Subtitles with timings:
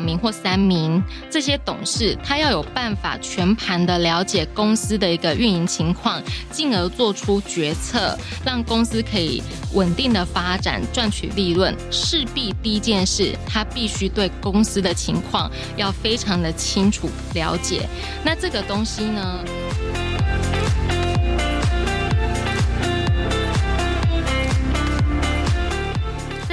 [0.00, 9.42] 名或三名这些董事，他要有办法全盘的了解公司的一个运营情况，进而做出决策，让公司可以
[9.74, 11.74] 稳定的发展，赚取利润。
[11.90, 17.88] 势必第一件事，他必须对公司的情况要非常的清楚了解。
[18.24, 19.44] 那这个东西呢？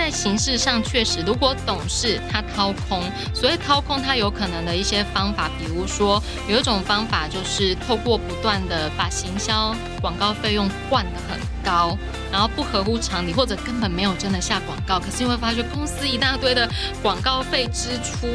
[0.08, 3.04] 在形式上确实，如果董事他掏空，
[3.34, 11.98] 所谓掏空，他有可能的一些方法，比如说有一种方法就是透过不断的把行销广告费用灌得很高，
[12.32, 16.70] 然后不合乎常理，或者根本没有真的下广告，可是你会发现公司一大堆的
[17.04, 18.30] 广告费支出。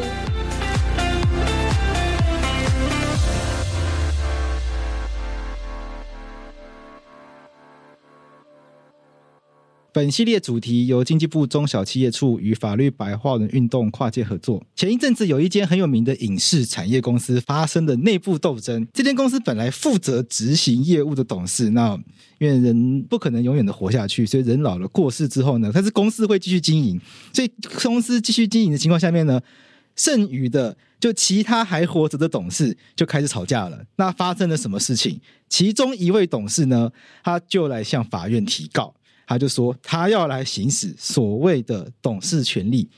[9.95, 14.65] 本系列主题由经济部中小企业处与法律白话文运动跨界合作。
[14.74, 18.88] 前一阵子有一间很有名的影视产业公司发生的内部斗争。
[18.95, 21.95] 这间公司本来负责执行业务的董事，那
[22.38, 26.99] 因为人不可能永远的活下去，所以人老了过世之后呢，但是公司会继续经营。
[27.34, 27.51] 所以
[27.82, 29.38] 公司继续经营的情况下面呢，
[29.95, 33.84] 剩余的就其他还活着的董事就开始吵架了。
[33.96, 35.21] 那发生了什么事情？
[35.51, 36.90] 其中一位董事呢，
[37.23, 38.95] 他就来向法院提告。
[39.26, 42.88] 他就说，他要来行使所谓的董事权利。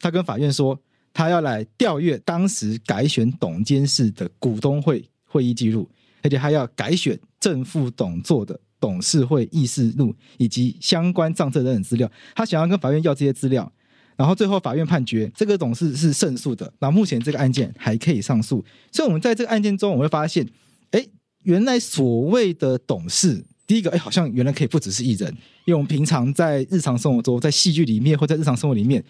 [0.00, 0.78] 他跟法院说，
[1.12, 5.88] 他要来调阅当时改选董监事的股东会会议记录，
[6.22, 12.10] 而且还要改选正副董座的董事会议事录以及相关账册等等资料。
[12.34, 13.70] 他想要跟法院要这些资料，
[14.16, 16.72] 然后最后法院判决这个董事是胜诉的。
[16.78, 18.64] 那目前这个案件还可以上诉。
[18.90, 20.48] 所以，我们在这个案件中，我们会发现，
[20.92, 21.06] 哎，
[21.44, 23.44] 原来所谓的董事。
[23.66, 25.30] 第一个，哎，好像原来可以不只是一人，
[25.64, 29.02] 因为我们平常在日常生活中，在戏剧里面或在日常生活里面，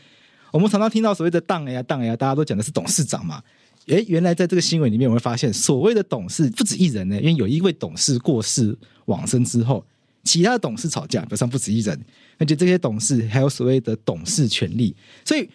[0.53, 3.43] 我们常常听到所谓的当呀当呀，大家都讲的是董事长嘛。
[3.89, 8.77] 哎，原来在这个新闻里面，我会发现所谓的董事不止一人呢，因为有一位董事过世
[9.07, 9.85] 往生之后，
[10.23, 11.99] 其他的董事吵架，表示不止一人，
[12.39, 15.49] 而且这些董事还有所谓的董事权利，所以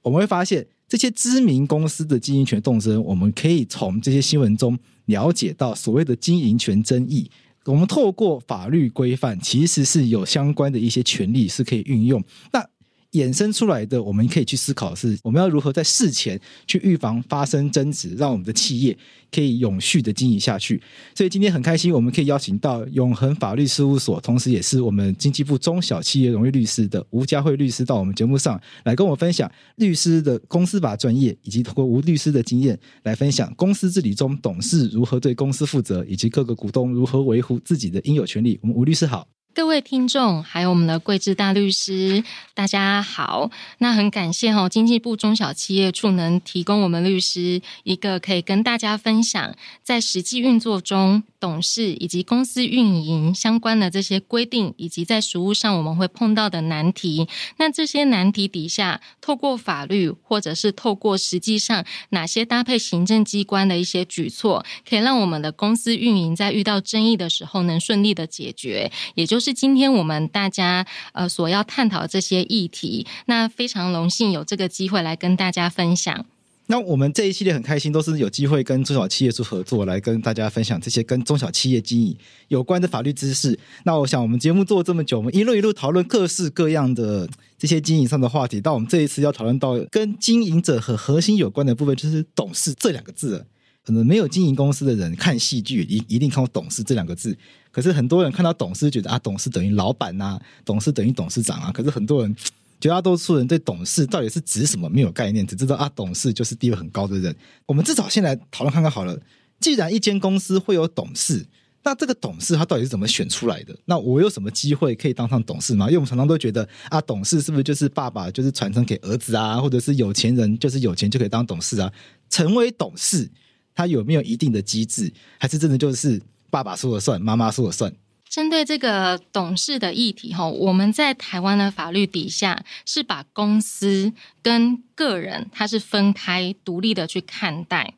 [0.00, 7.30] 我们会发现这些知名公司的经营权动争，我们可以从这些新闻中了解到所谓的经营权争议。
[7.66, 12.22] 我们透过法律规范，其实是有相关的一些权利是可以运用。
[12.52, 12.66] 那
[13.14, 18.96] 衍生出来的，我们可以去思考是，我们要如何在事前去预防发生争执，让我们的企业
[19.30, 20.82] 可以永续的经营下去。
[21.14, 38.58] 所以今天很开心，我们可以邀请到永恒法律事务所，同时也是我们经济部中小企业荣誉律师的吴佳慧律师到我们节目上来跟我分享律师的公司法专业，以及通过吴律师的经验来分享公司治理中董事如何对公司负责，以及各个股东如何维护自己的应有权利。
[38.60, 39.33] 我们吴律师好。
[39.54, 43.52] 各位听众，还有我们的桂枝大律师，大家好。
[43.78, 49.54] 那很感谢哈，经济部中小企业处能提供我们律师一个可以跟大家分享，
[49.84, 57.28] 在实际运作中，董事以及公司运营相关的这些规定，以及在实务上我们会碰到的难题。
[57.58, 69.52] 那这些难题底下，透过法律，或者是透过实际上哪些搭配行政机关的一些举措，可以让我们的公司运营在遇到争议的时候能顺利的解决，也就是。
[69.64, 76.26] 今天我们大家呃所要探讨这些议题，那非常荣幸有这个机会来跟大家分享。
[76.66, 82.16] 那我们这一系列很开心，都是有机会跟中小企业做合作，来跟大家分享这些跟中小企业经营
[82.48, 83.58] 有关的法律知识。
[83.84, 93.46] 那我想我们节目做这么久，我们一路一路讨论各式各样的这些经营上的话题，到我们这一次要讨论到跟经营者和核心有关的部分，就是董事这两个字。
[93.86, 97.36] 可能没有经营公司的人看戏剧一一定看过“董事”这两个字，
[97.70, 101.70] 可是很多人看到“董事”觉得啊，董事等于老板呐、啊，董事等于董事长啊。
[101.70, 102.34] 可是很多人，
[102.84, 107.34] 绝大多数人对董事到底是指什么没有概念，只知道啊，董事就是地位很高的人。
[107.64, 109.18] 我们至少先来讨论看看好了。
[109.58, 111.46] 既然一间公司会有董事，
[111.82, 113.74] 那这个董事他到底是怎么选出来的？
[113.86, 115.86] 那我有什么机会可以当上董事吗？
[115.86, 121.90] 因为我们常常都觉得啊，董事是不是就是爸爸就是传承给儿子啊，或者是有钱人就是有钱就可以当董事啊？
[122.28, 123.30] 成为董事。
[123.74, 126.20] 他有没有一定的机制，还是真的就是
[126.50, 127.90] 爸爸说了算，妈妈说了算？
[128.34, 137.94] 针对这个董事的议题，哈，我们在台湾的法律底下是把公司跟个人它是分开独立的去看待。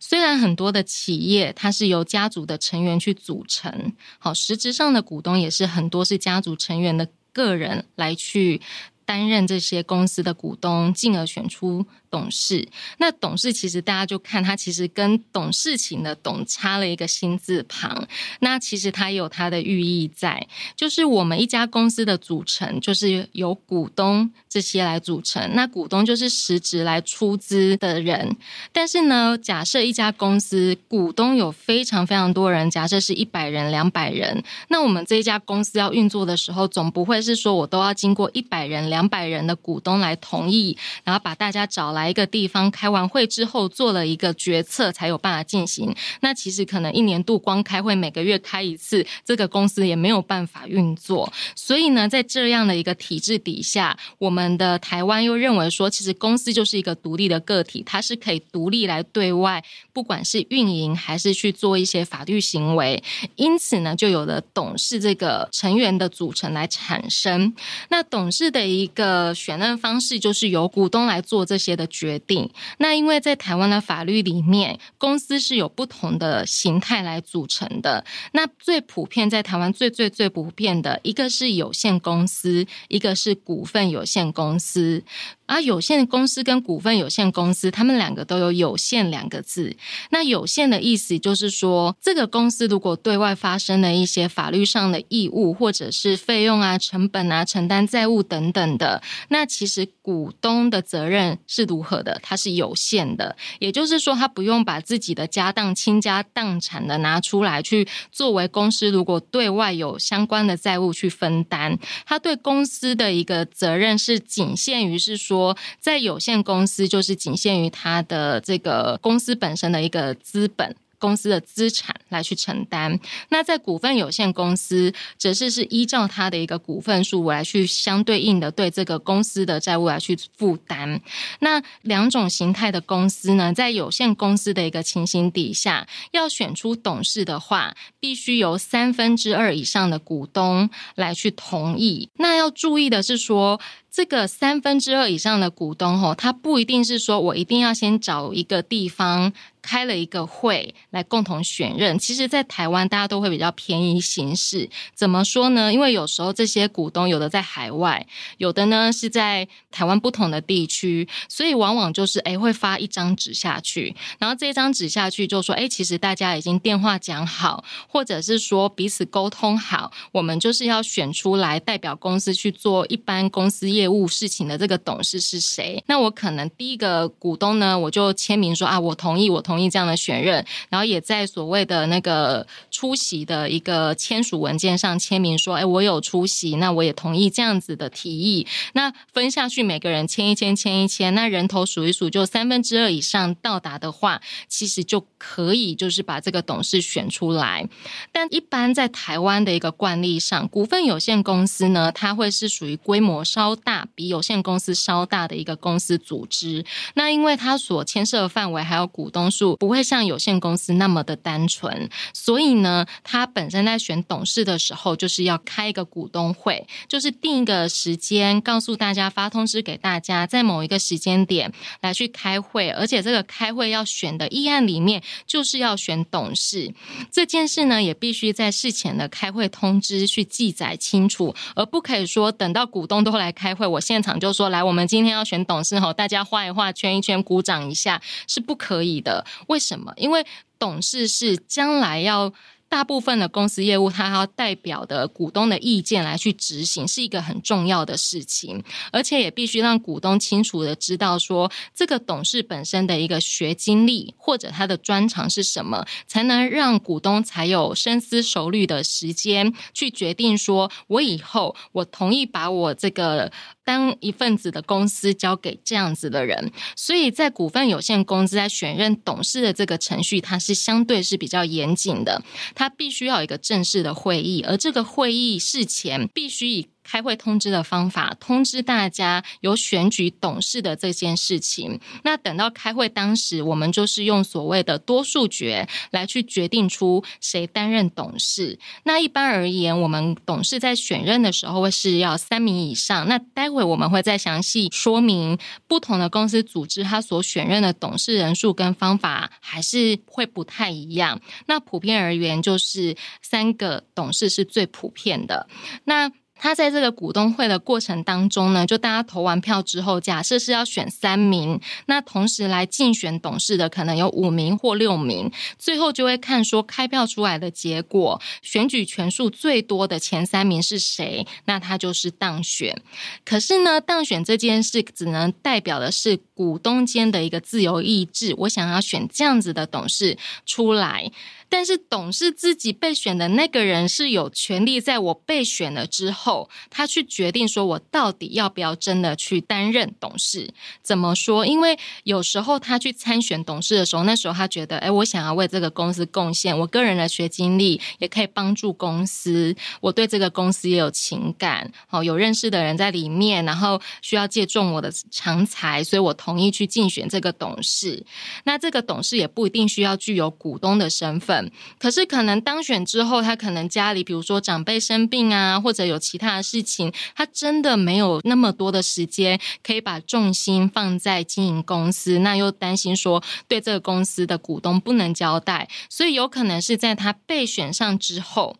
[0.00, 8.60] 虽然很多的企业它是由家族的成员去组成，好，实质上的股东也是很多是家族成员的个人来去
[9.04, 12.66] 担任这些公司的股东，进而选出董事。
[12.98, 18.06] 那董事其实大家就看他其实跟董事情的董差了一个心字旁，
[18.40, 28.36] 那其实它有它的寓意在，就是我们一家公司的组成就是由股东这些来组成，那股东就是实质来出资的人。
[28.72, 45.92] 但是呢，假设一家公司股东有非常非常多人，假设是一百人、两百人，那我们这一家公司要运作的时候，总不会是说我都要经过一百人、两百人的股东来同意，然后把大家找来一个地方开完会之后做了一个决策才有办法进行。
[46.20, 51.32] 那其实可能一年度光开会，每个月开一次，这个公司也没有办法运作。
[51.54, 59.64] 所以呢，在这样的一个体制底下，我们的台湾又认为说，其实公司就是一个独立的个体，它是可以独立来对外，
[59.94, 63.02] 不管是运营还是去做一些法律行为。
[63.36, 67.54] 因此呢，就有了董事这个成员的组成来产生。
[67.88, 72.50] 那董事的一个选任方式，就是由股东来做这些的决定。
[72.78, 78.04] 那因为在台湾的法律里面，公司是有不同的形态来组成的。
[78.32, 85.02] 那最普遍在台湾最最最普遍的一个是有限公司，一个是股份有限公司。
[85.46, 89.76] 而有限公司跟股份有限公司，他们两个都有“有限”两个字。
[90.10, 102.18] 那有限的意思就是说，这个公司如果对外发生了一些法律上的义务，或者是费用啊、成本啊、承担债务等等的，那其实股东的责任是如何的？
[102.22, 111.78] 它是有限的，也就是说，他不用把自己的家当倾家荡产的拿出来去作为公司如果对外有相关的债务去分担。
[112.04, 115.35] 他对公司的一个责任是仅限于是说。
[115.36, 120.74] 说在有限公司，就是仅限于它的这个公司本身的一个资本。
[120.98, 122.98] 公司的资产来去承担，
[123.28, 131.00] 那在股份有限公司，则是是依照它的一个股份数来去相对应的对这个公司的债务来去负担。
[131.40, 142.08] 那两种形态的公司呢，在有限公司的一个情形底下，要选出董事的话，必须由三分之二以上的股东来去同意。
[142.14, 143.60] 那要注意的是说，
[143.90, 149.32] 这个三分之二以上的股东吼，他不一定是说我一定要先找一个地方。
[149.66, 154.70] 开了一个会来共同选任，其实，在台湾大家都会比较便宜形式。
[154.94, 155.72] 怎么说呢？
[155.72, 158.06] 因为有时候这些股东有的在海外，
[158.38, 175.82] 有的呢是在台湾不同的地区，所以往往就是诶会发一张纸下去，然后这张纸下去就说诶其实大家已经电话讲好，或者是说彼此沟通好，我们就是要选出来代表公司去做一般公司业务事情的这个董事是谁。
[175.88, 179.55] 那我可能第一个股东呢，我就签名说啊，我同意，我同。
[179.56, 197.66] 同意这样的选任，然后也在所谓的那个出席的一个签署文件上签名说：“哎，我有出席，那我也同意这样子的提议。”那分下去，每个人签一签，签一签，那人头数一数，就三分之二以上到达的话，其实就可以就是把这个董事选出来。
[198.12, 206.62] 但一般在台湾的一个惯例上，股份有限公司呢，它会是属于规模稍大，比有限公司稍大的一个公司组织。
[206.92, 209.45] 那因为它所牵涉的范围还有股东数。
[209.56, 221.52] 不会像有限公司那么的单纯，所以呢，他本身在选董事的时候，就是要开一个股东会，就是定一个时间，告诉大家，发通知给大家，在某一个时间点
[221.82, 226.72] 来去开会，而且这个开会要选的议案里面，就是要选董事
[227.12, 239.24] 这件事呢，也必须在事前的开会通知去记载清楚，而不可以说等到股东都来开会，我现场就说来，我们今天要选董事吼，大家画一画，圈一圈，鼓掌一下，是不可以的。
[239.48, 239.92] 为什么？
[239.96, 240.24] 因为
[240.58, 242.32] 董事是将来要。
[242.68, 263.30] 大部分的公司业务，它要代表的股东的意见来去执行，是一个很重要的事情，而且也必须让股东清楚的知道说，这个董事本身的一个学经历或者他的专长是什么，才能让股东才有深思熟虑的时间去决定说，我以后我同意把我这个
[263.66, 266.52] 当一份子的公司交给这样子的人。
[266.76, 272.22] 所以在股份有限公司在选任董事的这个程序，它是相对是比较严谨的。
[272.54, 281.80] 它必须要有一个正式的会议，而这个会议事前必须以开会通知的方法通知大家有选举董事的这件事情。
[282.04, 288.58] 那等到开会当时，我们就是用所谓的多数决来去决定出谁担任董事。
[288.84, 293.08] 那一般而言，我们董事在选任的时候会是要三名以上。
[293.08, 301.20] 那待会我们会再详细说明不同的公司组织，它所选任的董事人数跟方法还是会不太一样。
[301.46, 305.48] 那普遍而言，就是三个董事是最普遍的。
[305.84, 322.80] 那他在这个股东会的过程当中呢，就大家投完票之后，假设是要选三名，那同时来竞选董事的可能有五名或六名，最后就会看说开票出来的结果，选举权数最多的前三名是谁，那他就是当选。
[323.24, 331.10] 可是呢，当选这件事只能代表的是股东间的一个自由意志，我想要选这样子的董事出来。
[331.48, 340.52] 但是董事自己被选的那个人是有权利，在我被选了之后，他去决定说我到底要不要真的去担任董事。
[340.82, 341.46] 怎么说？
[341.46, 358.04] 因为有时候他去参选董事的时候，那时候他觉得，哎，我想要为这个公司贡献，我个人的学经历也可以帮助公司，我对这个公司也有情感，好，有认识的人在里面，然后需要借重我的长才，所以我同意去竞选这个董事。
[358.42, 361.52] 那这个董事也不一定需要具有股东的身份。
[361.78, 378.56] 可是可能当选之后，他可能家里比如说长辈生病啊，或者有其他的事情，他真的没有那么多的时间可以把重心放在经营公司，那又担心说对这个公司的股东不能交代，所以有可能是在他被选上之后，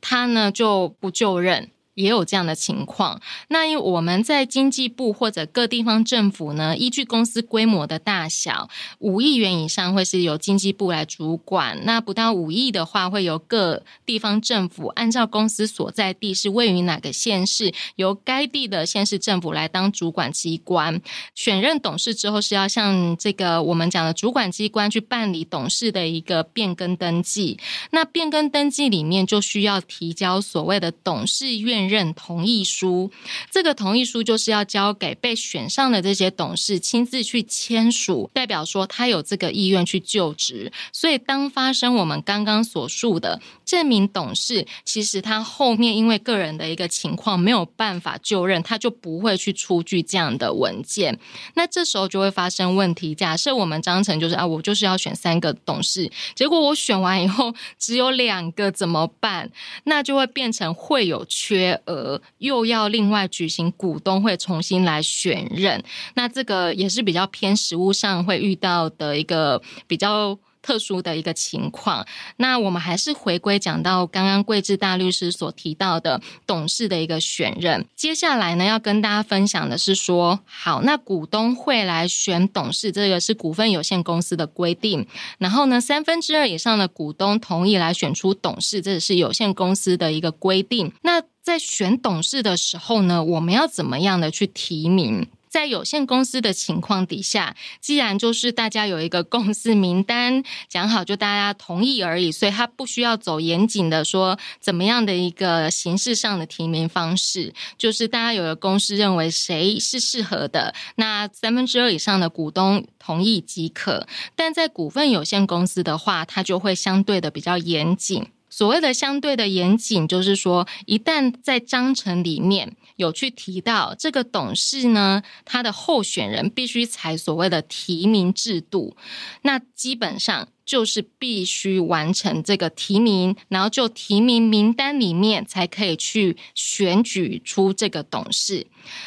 [0.00, 1.68] 他呢就不就任。
[1.94, 3.20] 也有这样的情况。
[3.48, 8.68] 那因为我们在经济部或者各地方政府呢，依据公司规模的大小，
[8.98, 21.00] 五亿元以上会是由经济部来主管；那不到五亿的话，会由各地方政府按照公司所在地是位于哪个县市，由该地的县市政府来当主管机关。
[21.34, 27.58] 选任董事之后，是要向这个我们讲的主管机关去办理董事的一个变更登记。
[27.90, 33.10] 那变更登记里面就需要提交所谓的董事院任同意书，
[33.50, 40.72] 这个同意书就是要交给被选上的这些董事亲自去签署，代表说他有这个意愿去就职。
[40.92, 51.18] 所以，当发生我们刚刚所述的这名董事，其实他后面因为个人的一个情况没有办法就任，他就不会去出具这样的文件。
[51.54, 53.14] 那这时候就会发生问题。
[53.14, 59.50] 假设我们章程就是啊，我就是要选三个董事，结果我选完以后只有两个怎么办？
[59.84, 61.71] 那就会变成会有缺。
[61.86, 65.82] 额又要另外举行股东会重新来选任，
[66.14, 72.06] 那这个也是比较偏实务上会遇到的一个比较特殊的一个情况。
[72.36, 77.84] 那我们还是回归讲到刚刚桂枝大律师所提到的董事的一个选任。
[77.96, 85.04] 接下来呢，要跟大家分享的是说，好，那股东会来选董事，这个是股份有限公司的规定。
[85.38, 90.92] 然后呢，三分之二以上的股东同意来选出董事，这是有限公司的一个规定。
[91.02, 95.26] 那在选董事的时候呢，我们要怎么样的去提名？
[95.48, 114.06] 在有限公司的情况底下，既然就是大家有一个公司名单讲好，就大家同意而已，所以他不需要走严谨的说怎么样的一个形式上的提名方式，就是大家有个公司认为谁是适合的，那三分之二以上的股东同意即可。
[114.34, 118.26] 但在股份有限公司的话，它就会相对的比较严谨。
[118.52, 128.94] 所谓的相对的严谨，就是说，一旦在章程里面有去提到这个董事呢，他的候选人必须采所谓的提名制度，
[129.40, 138.66] 那基本上就是必须完成这个提名，然后就提名名单里面才可以去选举出这个董事。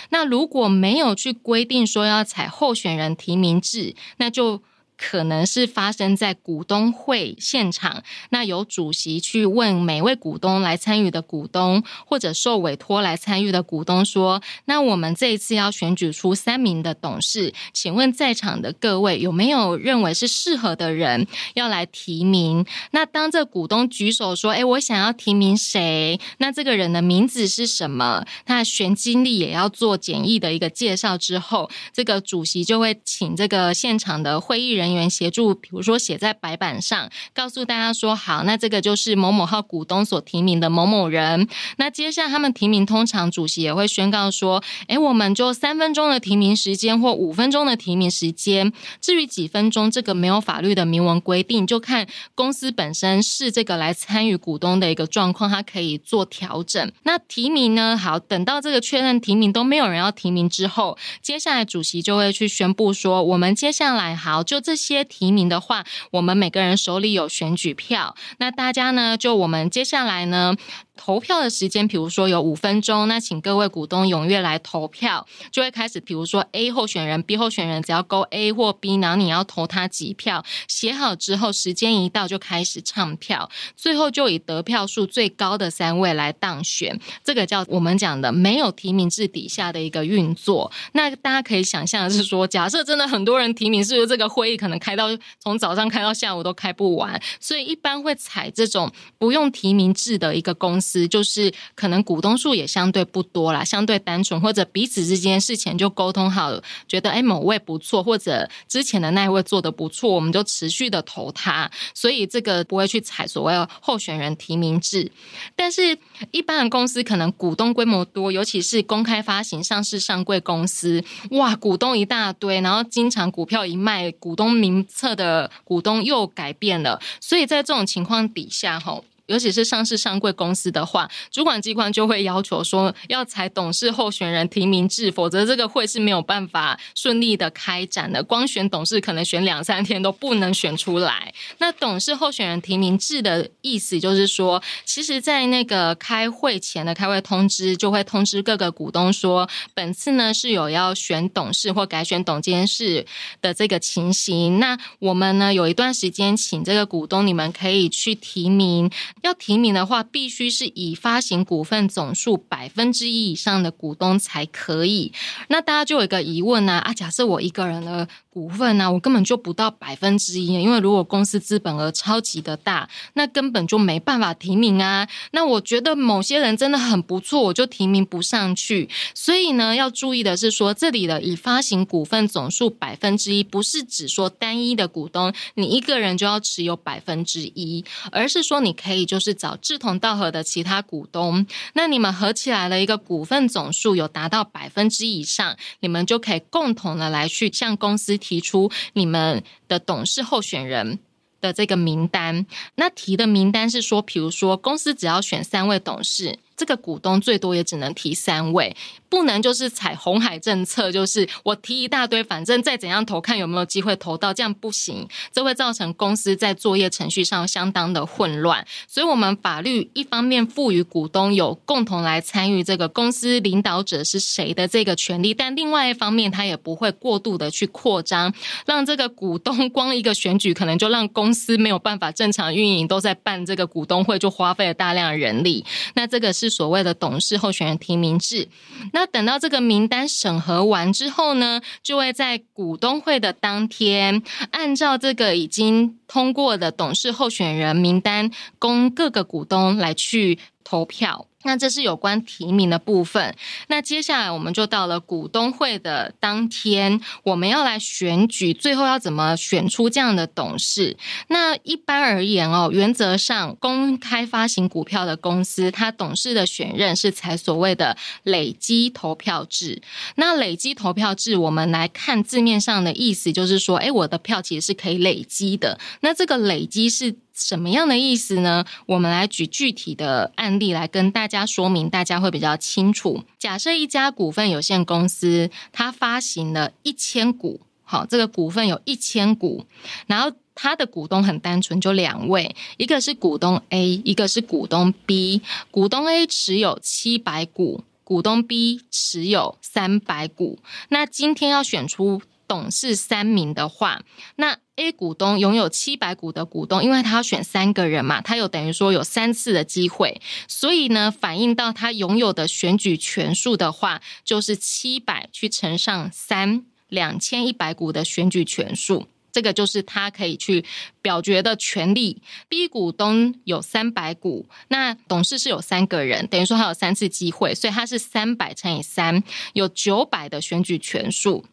[0.10, 4.64] 那如果没有去规定说要采候选人提名制，那就。
[4.98, 28.25] 可能是发生在股东会现场，那由主席去问每位股东来参与的股东，或者受委托来参与的股东说：“那我们这一次要选举出三名的董事，请问在场的各位有没有认为是适合的人要来提名？”那当这股东举手说：“哎，我想要提名谁？”那这个人的名字是什么？
[28.46, 34.85] 那选经历也要做简易的一个介绍之后，这个主席就会请这个现场的会议人。
[34.86, 41.48] 人员协助，比如说写在白板上，告诉大家说好，那这个就是某某号股东所提名的某某人。
[41.77, 48.72] 那接下来他们提名，通常主席也会宣告说，诶，我们就三分钟的提名时间或五分钟的提名时间。
[49.01, 56.92] 至于几分钟，这个没有法律的明文规定，就看公司本身是这个来参与股东的一个状况，它可以做调整。
[57.04, 57.98] 那提名呢？
[57.98, 64.75] 好，等到这个确认提名都没有人要提名之后，接下来主席就会去宣布说，我们接下来好就这。
[64.75, 68.13] 这些提名的话，我们每个人手里有选举票。
[68.39, 70.53] 那大家呢，就我们接下来呢，
[70.96, 76.00] 投票的时间，比如说有五分钟，那请各位股东踊跃来投票，就会开始。
[76.06, 87.00] 比如说 A 候选人、B 候选人，只要勾 A 或 B，然后你要投他几票，写好之后，时间一到就开始唱票，最后就以得票数最高的三位来当选。
[87.24, 90.72] 这个叫我们讲的没有提名制底下的一个运作。
[90.92, 95.08] 那大家可以想象的是说，假设真的很多人提名，是不是这个会议可能开到
[95.40, 97.20] 从早上开到下午都开不完？
[97.40, 115.12] 所以一般会采这种不用提名制的一个公司，就是可能股东数也相对不多啦，相对单纯，或者彼此之间事前就沟通好了，觉得诶某位不错，或者之前的那一位做得不错，我们就持续的投他，所以这个不会去采所谓候选人提名制。
[115.56, 115.98] 但是，
[116.32, 129.04] 一般的公司可能股东规模多，尤其是公开发行、上市上柜公司，哇，股东一大堆，然后经常股票一卖，股东名册的股东又改变了，所以在这种情况底下，吼。
[129.27, 138.24] 尤其是上市上柜公司的话，主管机关就会要求说要采董事候选人提名制，否则这个会是没有办法顺利的开展的。
[138.24, 141.34] 光选董事可能选两三天都不能选出来。
[141.58, 153.05] 那董事候选人提名制的意思就是说，其实，在那个开会前的开会通知就会通知各个股东说，本次呢是有要选董事或改选董监事
[153.41, 154.60] 的这个情形。
[154.60, 158.91] 那我们呢有一段时间，请这个股东你们可以去提名。
[159.25, 165.12] 要提名的话，必须是已发行股份总数百分之一以上的股东才可以。
[165.48, 166.74] 那大家就有一个疑问呢？
[166.74, 175.08] 啊，假设我一个人的股份呢，我根本就不到百分之一，因为如果公司资本额超级的大，那根本就没办法提名啊。
[175.32, 178.89] 那我觉得某些人真的很不错，我就提名不上去。
[179.13, 189.05] 所以呢，要注意的是说，这里的已发行股份总数百分之一，不是指说单一的股东你一个人就要持有百分之一，而是说你可以。
[189.05, 201.00] 就就是找志同道合的其他股东，那你们合起来的一个股份总数有达到百分之以上，你们就可以共同的来去向公司提出你们的董事候选人
[201.40, 202.46] 的这个名单。
[202.76, 206.40] 那提的名单是说，比如说公司只要选三位董事。
[206.58, 208.76] 这个股东最多也只能提三位，
[209.10, 218.66] 不能就是采红海政策，就是我提一大堆，反正再怎样投，看有没有机会投到，这样不行，这会造成公司在作业程序上相当的混乱。
[218.88, 228.34] 所以，我们法律一方面赋予股东有共同来参与这个公司领导者是谁的这个权利，但另外一方面，他也不会过度的去扩张，
[228.66, 235.66] 让这个股东 光一个选举可能就让公司没有办法正常运营，都在办这个股东会，就花费了大量人力。
[235.96, 236.45] 那这个是。
[236.46, 238.48] 是所谓的董事候选人提名制。
[238.94, 248.29] 那等到这个名单审核完之后呢，就会在股东会的当天，按照这个已经通过的董事候选人名单，
[248.60, 251.27] 供各个股东来去投票。
[251.46, 253.34] 那这是有关提名的部分。
[253.68, 260.98] 那接下来我们就到了股东会的当天，我们要来选举，最后要怎么选出这样的董事？
[261.27, 269.81] 那一般而言哦，原则上公开发行股票的公司，它董事的选任是采所谓的累积投票制。
[270.16, 275.79] 那累积投票制，我们来看字面上的意思，就是说，诶，我的票其实是可以累积的。
[276.01, 278.66] 那这个累积是什么样的意思呢？
[278.86, 283.24] 我们来举具体的案例来跟大家说明，大家会比较清楚。
[283.38, 289.66] 假设一家股份有限公司，它发行了一千股，好，这个股份有一千股，
[290.08, 295.42] 然后它的股东很单纯，就两位，一个是股东 A，一个是股东 B。
[295.70, 300.60] 股东 A 持有七百股，股东 B 持有三百股。
[300.88, 304.04] 那今天要选出董事三名的话，
[304.38, 320.66] 那 A 股东拥有七百股的股东，因为他要选三个人嘛，他有等于说有三次的机会，所以呢，反映到他拥有的选举权数的话，就是七百去乘上三，两千一百股的选举权数，这个就是他可以去
[321.01, 322.22] 表决的权利。
[322.50, 331.46] B 股东有三百股，那董事是有三个人，等于说他有三次机会，所以他是三百乘以三，有九百的选举权数。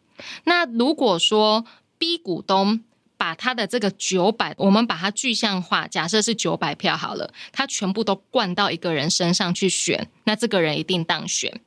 [0.43, 1.65] 那如果说
[1.97, 2.81] B 股东
[3.17, 11.61] 把他的这个九百，我们把它具象化，假设是九百票好了，他全部都灌到一个人身上去选，那这个人一定当选。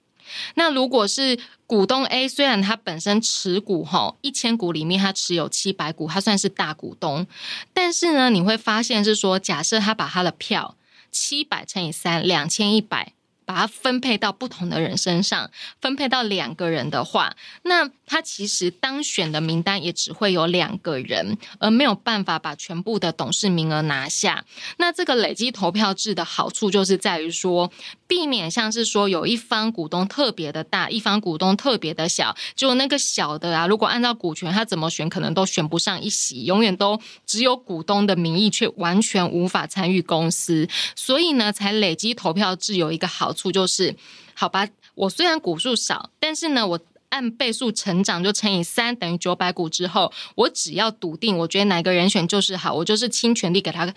[0.57, 7.27] 那如果是股东 A，虽然他本身持股哈一千股里面他持有七百股，他算是大股东，
[7.73, 10.77] 但是呢，你会发现是说，假设他把他的票
[11.13, 13.13] 七百乘以三，两千一百
[13.47, 24.45] 把它分配到不同的人身上，分配到两个人的话，那他其实当选的名单也只会有两个人，而没有办法把全部的董事名额拿下。
[24.77, 27.73] 那这个累积投票制的好处就是在于说，
[28.09, 40.69] 避免像是说有一方股东特别的大，一方股东特别的小，就那个小的啊，如果按照股权，他怎么选可能都选不上一席，永远都只有股东的名义，却完全无法参与公司。
[40.97, 43.95] 所以呢，才累积投票制有一个好处就是，
[44.35, 53.95] 好吧，我虽然股数少，但是呢，我按倍数成长就乘以三等于九百股之后，我只要笃定，我觉得哪个人选就是好，我就是倾全力给他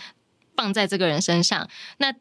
[0.56, 1.68] 放在这个人身上。
[1.98, 2.14] 那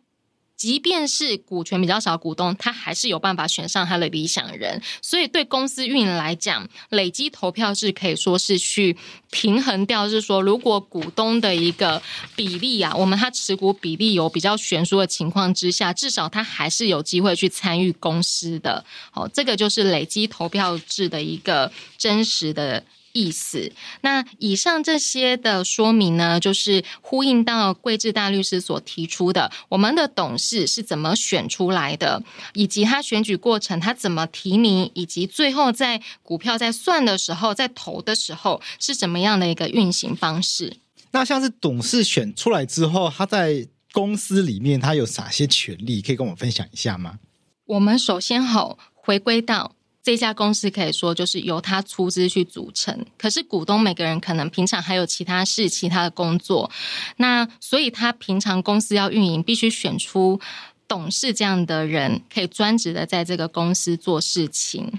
[0.59, 4.83] 即便是股权比较少股东，他还是有办法选上他的理想人。
[5.01, 8.97] 所以对公司运营来讲，累积投票制可以说是去
[9.31, 12.03] 平衡掉，就是说如果股东的一个
[12.35, 18.85] 比例啊，我们他持股比例有比较悬殊的情况之下，至少他还是有机会去参与公司的。
[19.13, 22.85] 好，这个就是累积投票制的一个真实的。
[23.19, 23.73] 意思。
[24.03, 32.23] 那以上这些的说明呢，就是呼应到桂智大律师所提出的，我们的董事是怎么选出来的，
[32.55, 40.77] 以及他选举过程他怎么提名，以及最后在股票在算的时候，在投的时候是怎么样的一个运行方式。
[41.11, 47.19] 那像是董事选出来之后，他在公司里面他有哪些权利，可以跟我们分享一下吗？
[47.65, 49.73] 我们首先好回归到。
[50.09, 56.71] 这家公司可以说就是由他出资去组成，可是股东每个人可能平常还有其他事、其他的工作，
[57.19, 60.41] 那所以他平常公司要运营，必须选出
[60.89, 64.91] 董事这样的人，可以专职的在这个公司做事情。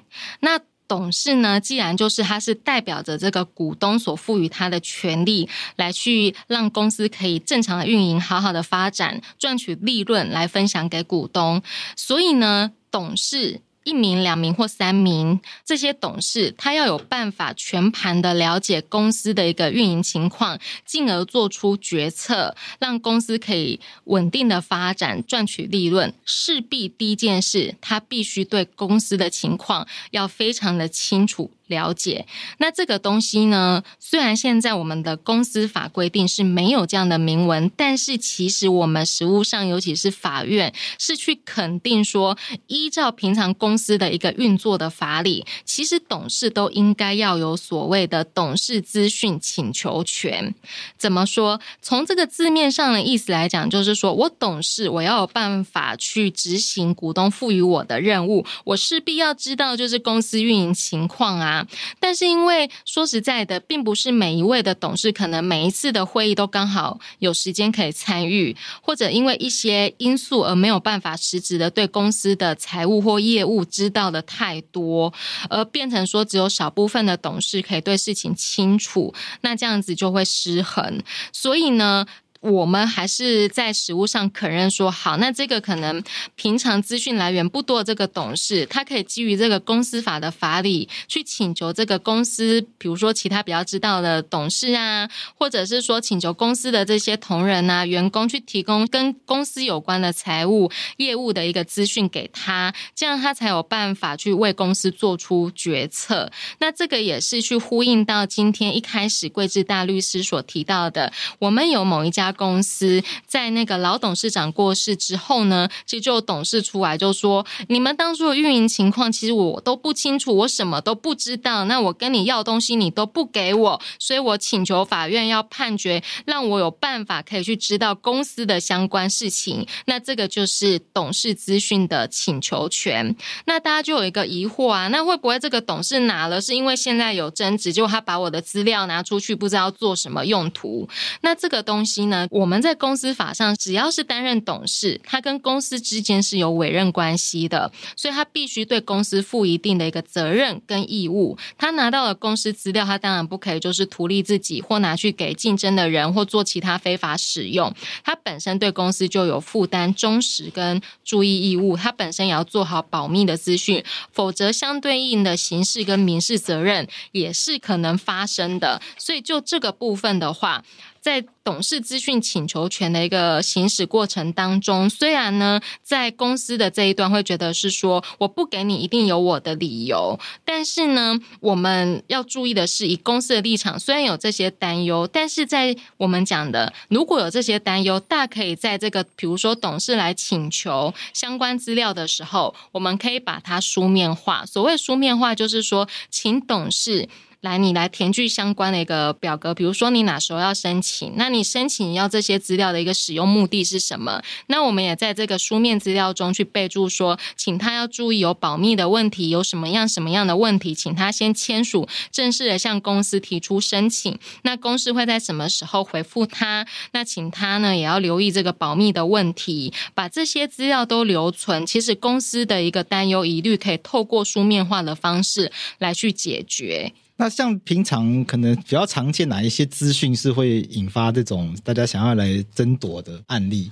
[0.42, 11.64] 那董事呢，既然就是他是代表着这个股东所赋予他的权利，来去让公司可以正常的运营、好好的发展、赚取利润来分享给股东，
[11.96, 13.62] 所以呢，董事。
[13.90, 26.14] 一名、两名或三名这些董事，他要有办法全盘的了解公司的一个运营情况，进而做出决策，让公司可以稳定的发展、赚取利润。
[26.24, 31.50] 势必第一件事，他必须对公司的情况要非常的清楚。
[31.70, 32.26] 了解，
[32.58, 50.54] 那这个东西呢，虽然现在我们的公司法规定是没有这样的明文，但是其实我们实务上，尤其是法院，是去肯定说，依照平常公司的一个运作的法理，其实董事都应该要有所谓的董事资讯请求权。
[50.98, 51.62] 怎么说？
[51.82, 61.59] 从这个字面上的意思来讲，就是说我董事，我要有办法去执行股东赋予我的任务，我势必要知道就是公司运营情况啊。
[62.00, 75.14] 但是，因为说实在的，并不是每一位的董事可能每一次的会议都刚好有时间可以参与，或者因为一些因素而没有办法实质的对公司的财务或业务知道的太多，
[75.50, 81.02] 而变成说只有少部分的董事可以对事情清楚，那这样子就会失衡。
[81.32, 82.06] 所以呢，
[82.42, 86.02] 我们还是在实务上肯认说，好，那这个可能
[86.36, 106.32] 平常资讯来源不多这个董事，他可以基于这个公司法的法理去请求这个公司，比如说其他比较知道的董事啊，或者是说请求公司的这些同仁啊、员工去提供跟公司有关的财务业务的一个资讯给他，这样他才有办法去为公司做出决策。
[106.60, 112.29] 那这个也是去呼应到今天一开始桂智大律师所提到的，我们有某一家。
[112.32, 121.66] 公司在那个老董事长过世之后呢，其实就董事出来就说：“你们当初的运营情况，其实我都不清楚，我什么都不知道。
[121.66, 129.66] 那我跟你要东西，你都不给我，所以我请求法院要判决，让我有办法可以去知道公司的相关事情。
[129.86, 133.16] 那这个就是董事资讯的请求权。
[133.46, 140.88] 那大家就有一个疑惑啊，那会不会这个董事拿了，是因为现在有争执，结果他把我的资料拿出去，不知道做什么用途？
[141.22, 151.38] 那这个东西呢？”我们在公司法上，只要是担任董事，他跟公司之间是有委任关系的，所以他必须对公司负一定的一个责任跟义务。
[151.58, 157.74] 他拿到了公司资料，他当然不可以就是图利自己，或拿去给竞争的人，或做其他非法使用。
[158.04, 168.82] 他本身对公司就有负担忠实跟注意义务，他本身也要做好保密的资讯，否则相对应的刑事跟民事责任也是可能发生的。
[168.98, 170.64] 所以就这个部分的话。
[171.10, 194.46] 在董事资讯请求权的一个行使过程当中，虽然呢，在公司的这一端会觉得是说我不给你一定有我的理由，但是呢，我们要注意的是，以公司的立场，虽然有这些担忧，但是在我们讲的，如果有这些担忧，大可以在这个比如说董事来请求相关资料的时候，我们可以把它书面化。
[194.46, 197.10] 所谓书面化，就是说，请董事。
[197.42, 204.22] 来，你来填具相关的一个表格，比如说你哪时候要申请，那你申请要这些资料的一个使用目的是什么？
[204.48, 214.20] 那我们也在这个书面资料中去备注说，请他要注意有保密的问题，有什么样什么样的问题，请他先签署正式的向公司提出申请。
[214.42, 216.68] 那公司会在什么时候回复他？
[216.92, 221.66] 那请他呢也要留意这个保密的问题，把这些资料都留存。
[221.66, 226.92] 其实公司的一个担忧疑虑可以透过书面化的方式来去解决。
[227.20, 233.70] 那像平常可能比较常见哪一些资讯是会引发这种大家想要来争夺的案例？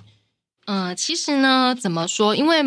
[0.66, 2.36] 嗯、呃，其实呢，怎么说？
[2.36, 2.62] 因为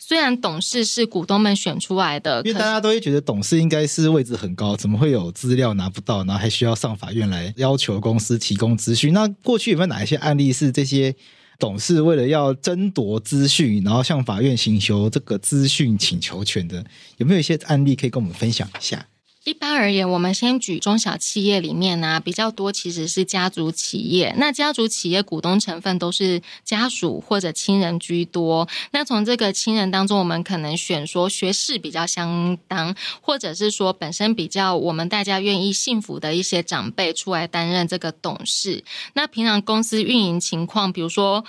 [0.00, 9.12] 虽然董事是股东们选出来的，因为大家都会觉得董事应该是位置很高，怎么会有资料拿不到，然后还需要上法院来要求公司提供资讯？
[9.12, 11.14] 那过去有没有哪一些案例是这些
[11.60, 16.84] 董事为了要争夺资讯，然后向法院请求这个资讯请求权的？
[17.18, 19.06] 有没有一些案例可以跟我们分享一下？
[19.46, 24.34] 一般而言，我们先举中小企业里面呢、比较多其实是家族企业。
[24.38, 28.68] 那家族企业股东成分都是家属或者亲人居多。
[28.90, 38.82] 那从这个亲人当中，我们可能选说学识比较相当，或者是说本身比较我们大家愿意信服的一些长辈出来担任这个董事。
[39.12, 41.44] 那平常公司运营情况，比如说。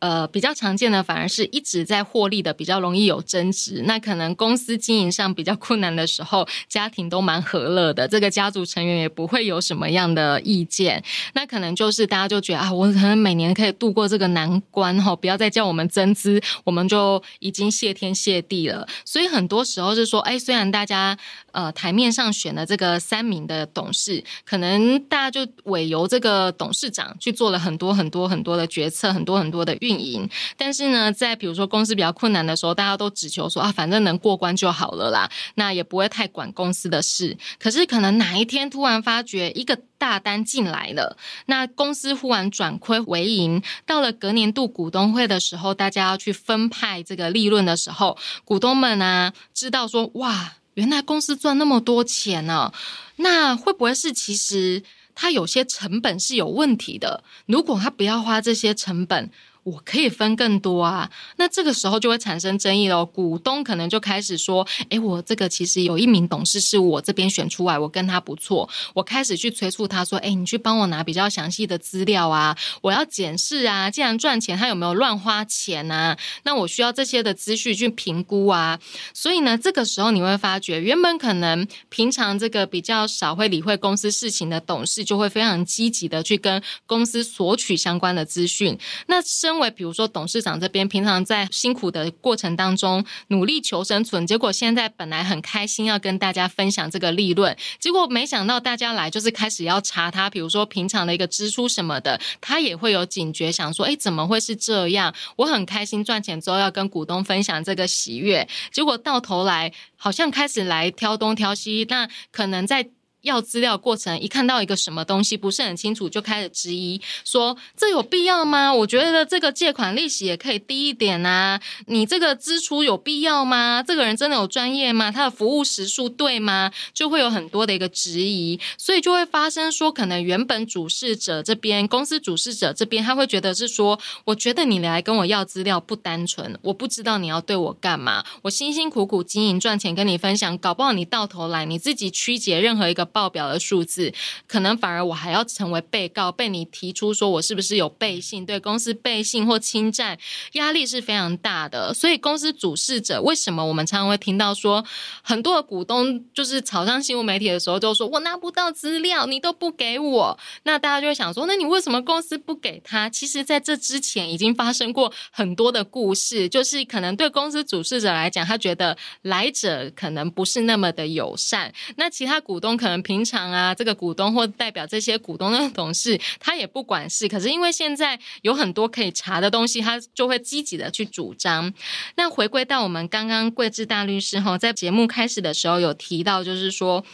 [0.00, 3.82] 呃，比较常见的反而是一直在获利的，比较容易有争执。
[3.86, 11.02] 那可能公司经营上比较困难的时候，家庭都蛮和乐的，这个家族成员也不会有什么样的意见。
[11.34, 18.86] 那可能就是大家就觉得啊，我可能每年可以度过这个难关哈，不要再叫我们增资，我们就已经谢天谢地了。
[19.04, 21.16] 所以很多时候是说，哎，虽然大家
[21.58, 37.36] 呃台面上选了这个三名的董事，可能大家就委由这个董事长去做了很多很多很多的决策，很多很多的运营，但是呢，在比如说公司比较困难的时候，大家都只求说啊，反正能过关就好了啦，那也不会太管公司的事。
[37.58, 41.16] 可是可能哪一天突然发觉一个大单进来了，
[41.46, 52.72] 那公司忽然转亏为盈，到了隔年度股东会的时候，大家要去分派这个利润的时候，股东们呢知道说哇，原来公司赚那么多钱呢，
[53.16, 57.24] 那会不会是其实他有些成本是有问题的？
[57.46, 59.28] 如果他不要花这些成本。
[59.68, 63.04] 我可以分更多啊，那这个时候就会产生争议了。
[63.04, 73.90] 股东可能就开始说：“诶，我这个其实有一名董事是我这边选出来，我跟他不错。”我开始去催促他说：“诶，你去帮我拿比较详细的资料啊，我要检视啊。
[73.90, 76.16] 既然赚钱，他有没有乱花钱啊？
[76.44, 78.78] 那我需要这些的资讯去评估啊。
[79.12, 88.78] 所以呢，这个时候你会发觉，原本可能平常这个比较少会理会公司事情的董事，就会非常积极的去跟公司索取相关的资讯。
[89.06, 105.12] 那生因为比如说董事长这边平常在辛苦的过程当中努力求生存，结果现在本来很开心要跟大家分享这个利润，结果没想到大家来就是开始要查他，比如说平常的一个支出什么的，他也会有警觉，想说，哎，怎么会是这样？
[105.34, 112.88] 我很开心赚钱之后要跟股东分享这个喜悦，结果到头来好像开始来挑东挑西，那可能在。
[113.22, 118.72] 要资料过程，一看到一个什么东西不是很清楚，就开始质疑，说这有必要吗？
[118.72, 123.82] 我觉得这个借款利息也可以低一点啊，你这个支出有必要吗？
[123.82, 125.10] 这个人真的有专业吗？
[125.10, 126.70] 他的服务时数对吗？
[126.94, 143.07] 就会有很多的一个质疑，所以就会发生说，可能原本主事者这边，公司主事者这边，他会觉得是说，我觉得你来跟我要资料不单纯，我不知道你要对我干嘛，我辛辛苦苦经营赚钱跟你分享，搞不好你到头来你自己曲解任何一个。
[143.08, 144.12] 报表的数字，
[144.46, 150.18] 可能反而我还要成为被告，被你提出说我是不是有背信，对公司背信或侵占，
[150.52, 151.92] 压力是非常大的。
[151.94, 154.84] 所以公司主事者，为什么我们常常会听到说，
[155.22, 163.08] 很多的股东就是炒上新闻媒体的时候，就说我拿不到资料，你都不给我，那大家就会想说，那你为什么公司不给他？
[163.08, 172.97] 其实，在这之前已经发生过很多的故事，就是可能对公司主事者来讲，他觉得来者可能不是那么的友善，那其他股东可能。
[173.02, 177.28] 平常啊，这个股东或代表这些股东的董事，他也不管事。
[177.28, 181.72] 可是因为现在有很多可以查的东西，他就会积极的去主张。
[182.16, 187.04] 那回归到我们刚刚桂枝大律师哈，在节目开始的时候有提到，就是说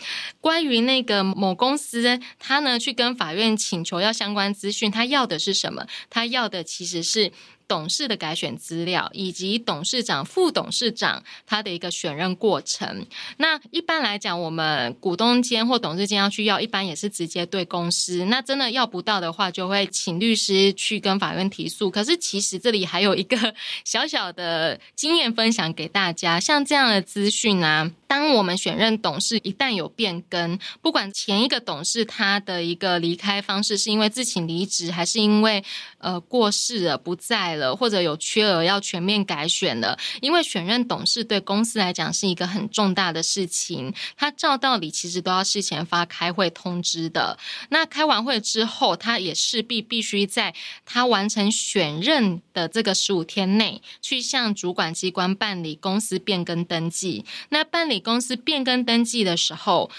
[0.41, 5.87] 关于那个某公司，他呢去跟法院请求要相关资讯，他要的是什么？
[6.11, 7.33] 他要的其实是。
[7.67, 13.07] 董事的改选资料，以及董事长、副董事长他的一个选任过程。
[13.39, 18.25] 那一般来讲，我们股东间或董事间要去要，一般也是直接对公司。
[18.27, 21.91] 那真的要不到的话，就会请律师去跟法院提诉。
[21.91, 27.91] 可是其实这里还有一个小小的经验分享给大家，像这样的资讯啊。
[28.15, 35.65] 当我们选任董事一旦有变更，不管前一个董事他的一个离开方式是因为自请离职，还是因为
[35.99, 47.37] 呃过世了不在了，或者有缺额要全面改选了，因为选任董事对公司来讲是一个很重大的事情，他照道理其实都要事前发开会通知的。
[47.71, 50.55] 那开完会之后，他也势必必须在
[50.87, 57.25] 他完成选任的这个十五天内，去向主管机关办理公司变更登记。
[57.49, 58.04] 那办理。
[58.05, 59.91] 公司变更登记的时候，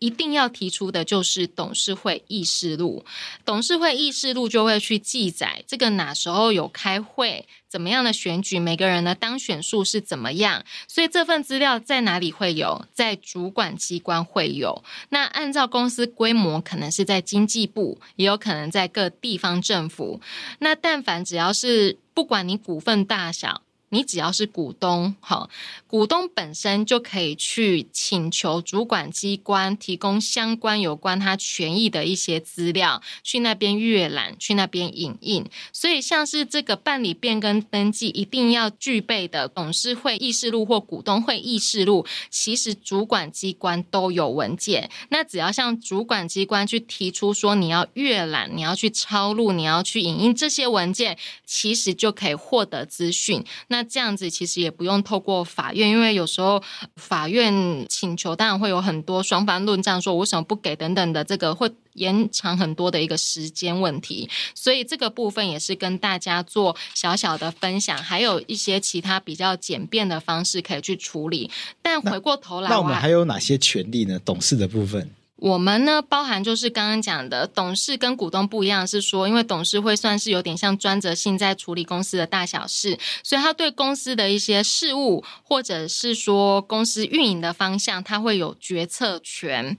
[0.00, 3.04] 一定要提出的就是董事会议事录。
[3.44, 10.64] 董事会议事录就会去记载这个哪时候有开会，怎么样的选举，每个人的当选数是怎么样。
[10.88, 12.86] 所以这份资料在哪里会有？
[12.94, 14.82] 在主管机关会有。
[15.10, 20.22] 那按照公司规模，可能是在经济部，也有可能在各地方政府。
[20.60, 23.60] 那但凡只要是不管你股份大小。
[23.90, 25.50] 你只要是股东，好，
[25.86, 35.44] 股东本身就可以去请求主管机关提供相关有关他权益的一些资料，去那边阅览，去那边影印。
[35.72, 44.88] 所以，像是这个办理变更登记一定要具备的董事会议事录或股东会议事录，其实主管机关都有文件。
[45.08, 53.44] 那只要向主管机关去提出说你要阅览，你要去抄录，你要去影印这些文件，其实就可以获得资讯。
[53.66, 56.62] 那那这样子其实也不用透过法院，因为有时候
[56.96, 64.28] 法院请求当然会有很多双方论战，说我为什么不给等等的，这个会延长很多的一个时间问题。
[64.54, 71.50] 所以这个部分也是跟大家做小小的分享，还有一些其他比较简便的方式可以去处理。
[71.80, 74.20] 但回过头来，那我们还有哪些权利呢？
[74.22, 75.10] 董事的部分。
[75.40, 89.76] 我们呢，包含就是刚刚讲的，董事跟股东不一样，是说，因为董事会算是有点像专责性在处理公司的大小事，所以他对公司的一些事务，或者是说公司运营的方向，他会有决策权，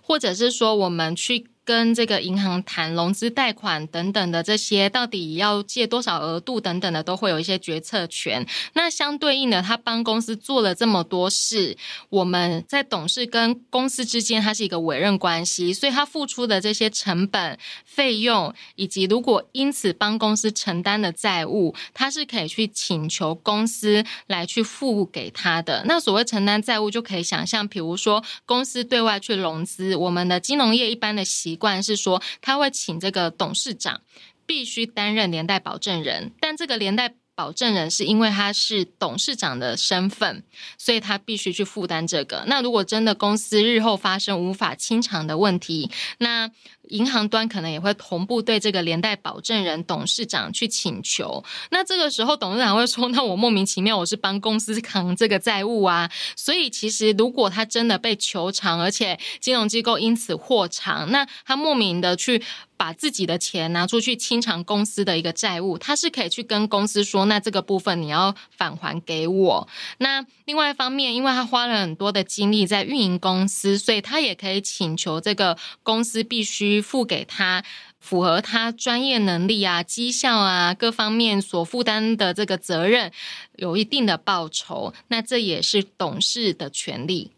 [0.00, 1.51] 或者是说我们去。
[1.64, 8.44] 跟这个银行谈融资贷款等等的这些，到底要借多少额度等等的，都会有一些决策权。
[8.72, 11.76] 那相对应的，他帮公司做了这么多事，
[12.08, 25.84] 我们在董事跟公司之间，它是一个委任关系，所以他付出的这些成本、费用，以及如果因此帮公司承担的债务，他是可以去请求公司来去付给他的。
[25.86, 31.51] 那所谓承担债务，就可以想象，比如说公司对外去融资，我们的金融业一般的习。
[31.52, 34.00] 习惯是说，他会请这个董事长
[34.46, 40.44] 必须担任连带保证人，但这个连带保证人是因为他是董事长的身份，
[40.78, 42.44] 所以他必须去负担这个。
[42.46, 46.48] 那如果真的公司日后发生无法清偿的问题，那
[46.90, 51.42] 银行端可能也会同步对这个连带保证人董事长去请求。
[51.70, 56.08] 那这个时候董事长会说：“那我莫名其妙，我是帮公司扛这个债务啊。
[56.36, 62.40] ”所以其实如果他真的被求偿，而且金融机构因此获偿，那他莫名的去。
[62.82, 69.68] 把自己的钱拿出去清偿公司的一个债务，他是可以去跟公司说，那这个部分你要返还给我。
[69.98, 77.62] 那另外一方面，因为他花了很多的精力在运营公司，所以他也可以请求这个公司必须付给他
[78.00, 83.12] 符合他专业能力啊、绩效啊各方面所负担的这个责任，
[83.54, 84.92] 有一定的报酬。
[85.06, 87.30] 那这也是董事的权利。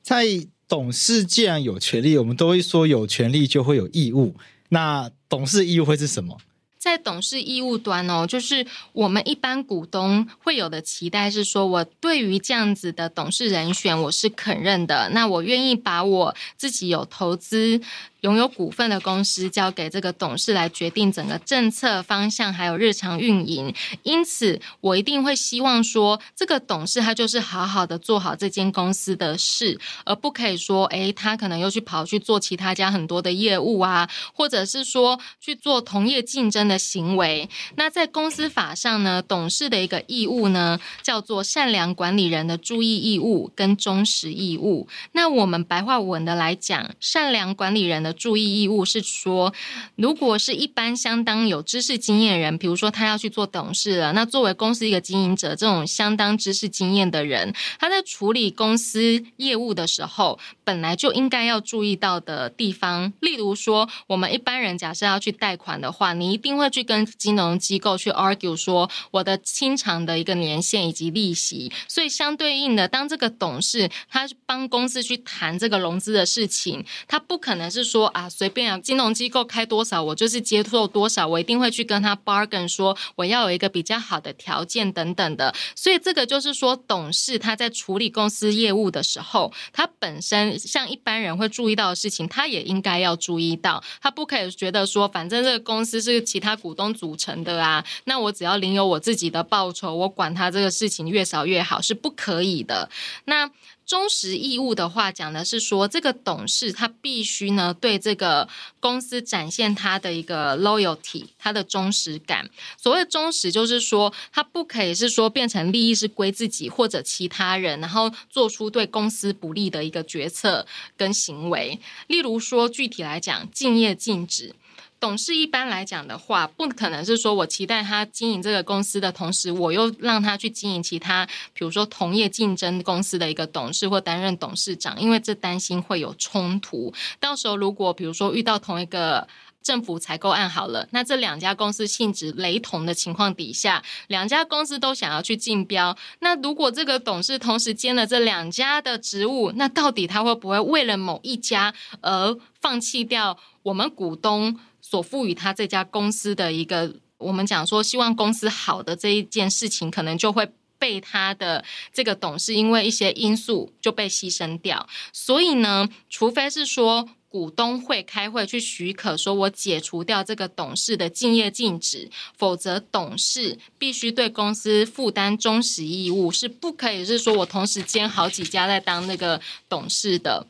[0.00, 4.36] 在董事既然有权利，我们都会说有权利就会有义务。
[4.72, 6.38] 那董事义务会是什么？
[6.78, 15.10] 在董事义务端哦，就是我们一般股东会有的期待是说，我对于这样子的董事人选，我是肯认的。
[15.10, 17.80] 那我愿意把我自己有投资
[18.22, 23.74] 拥有股份的公司交给这个董事来决定整个政策方向，还有日常运营。
[24.04, 37.48] 因此，我一定会希望说，这个董事他就是好好的做好这间公司的事，而不可以说，诶，他可能又去跑去做其他家很多的业务啊，或者是说去做同业竞争的行为。
[37.74, 44.86] 那在公司法上呢，董事的一个义务呢，叫做善良管理人的注意义务跟忠实义务。
[45.10, 49.52] 那我们白话文的来讲，善良管理人的注意义务是说，
[49.96, 102.90] 如果是一般相当有知识经验人，比如说他要去做董事了，那作为公司一个经营者，这种相当知识经验的人，他在处理公司业务的时候，本来就应该要注意到的地方，例如说，我们一般人假设要去贷款的话，你一定会去跟金融机构去 argue 说我的清偿的一个年限以及利息，所以相对应的，当这个董事他帮公司去谈这个融资的事情，他不可能是说说啊随便啊金融机构开多少，我就是接受多少，我一定会去跟他 bargain 说我要有一个比较好的条件等等的，所以这个就是说董事他在处理公司业务的时候，他本身像一般人会注意到的事情，他也应该要注意到，他不可以觉得说反正这个公司是其他股东组成的啊，那我只要领有我自己的报酬，我管他这个事情越少越好，是不可以的。
[103.26, 103.48] 那
[103.92, 108.48] 忠实义务的话，讲的是说，这个董事他必须呢对这个
[108.80, 112.48] 公司展现他的一个 loyalty，他的忠实感。
[112.78, 120.66] 所谓忠实，就是说他不可以是说变成利益是归自己或者其他人，然后做出对公司不利的一个决策
[120.96, 121.78] 跟行为。
[122.06, 124.54] 例如说，具体来讲，敬业禁止。
[125.02, 136.94] 董事一般来讲的话，不可能是说我期待他经营这个公司的同时，我又让他去经营其他，比如说同业竞争公司的一个董事或担任董事长，因为这担心会有冲突。
[137.18, 139.26] 到时候如果比如说遇到同一个
[139.60, 154.60] 政府采购案好了，那这两家公司性质雷同的情况底下，两家公司都想要去竞标，那如果这个董事同时兼了这两家的职务，那到底他会不会为了某一家而放弃掉我们股东？
[154.92, 160.46] 所赋予他这家公司的一个，我们讲说希望公司好的这一件事情，可能就会
[160.78, 161.64] 被他的
[161.94, 164.86] 这个董事因为一些因素就被牺牲掉。
[165.10, 179.40] 所以呢，除非是说股东会开会去许可，说我解除掉这个董事的竞业禁止，否则董事必须对公司负担忠实义务，是不可以是说我同时兼好几家在当那个
[179.70, 180.46] 董事的。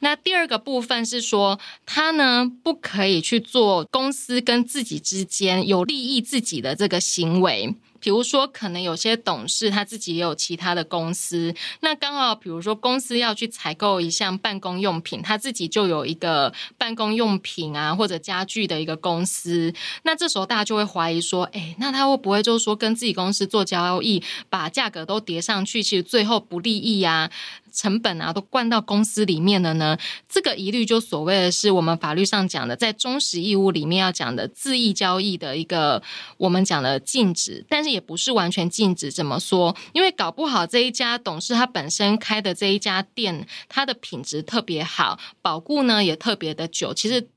[0.00, 7.74] 那第二个部分是说，他呢不可以去做公司跟自己之间有利益自己的这个行为。
[8.00, 19.72] 比如说，可能有些董事他自己也有其他的公司，那刚好比如说公司要去采购一项办公用品，他自己就有一个办公用品啊或者家具的一个公司，
[20.02, 27.30] 那这时候大家就会怀疑说，哎，那他会不会就是说跟自己公司做交易，把价格都叠上去，其实最后不利益啊？
[27.74, 29.98] 成本啊，都灌到公司里面了呢。
[30.28, 36.02] 这个疑虑就所谓的是我们法律上讲的，在忠实义务里面要讲的自益交易的一个
[36.38, 39.10] 我们讲的禁止，但是也不是完全禁止。
[39.10, 39.76] 怎么说？
[39.92, 46.94] 因为搞不好这一家董事他本身开的这一家店，它的品质特别好，保固呢也特别的久。
[46.94, 47.28] 其实。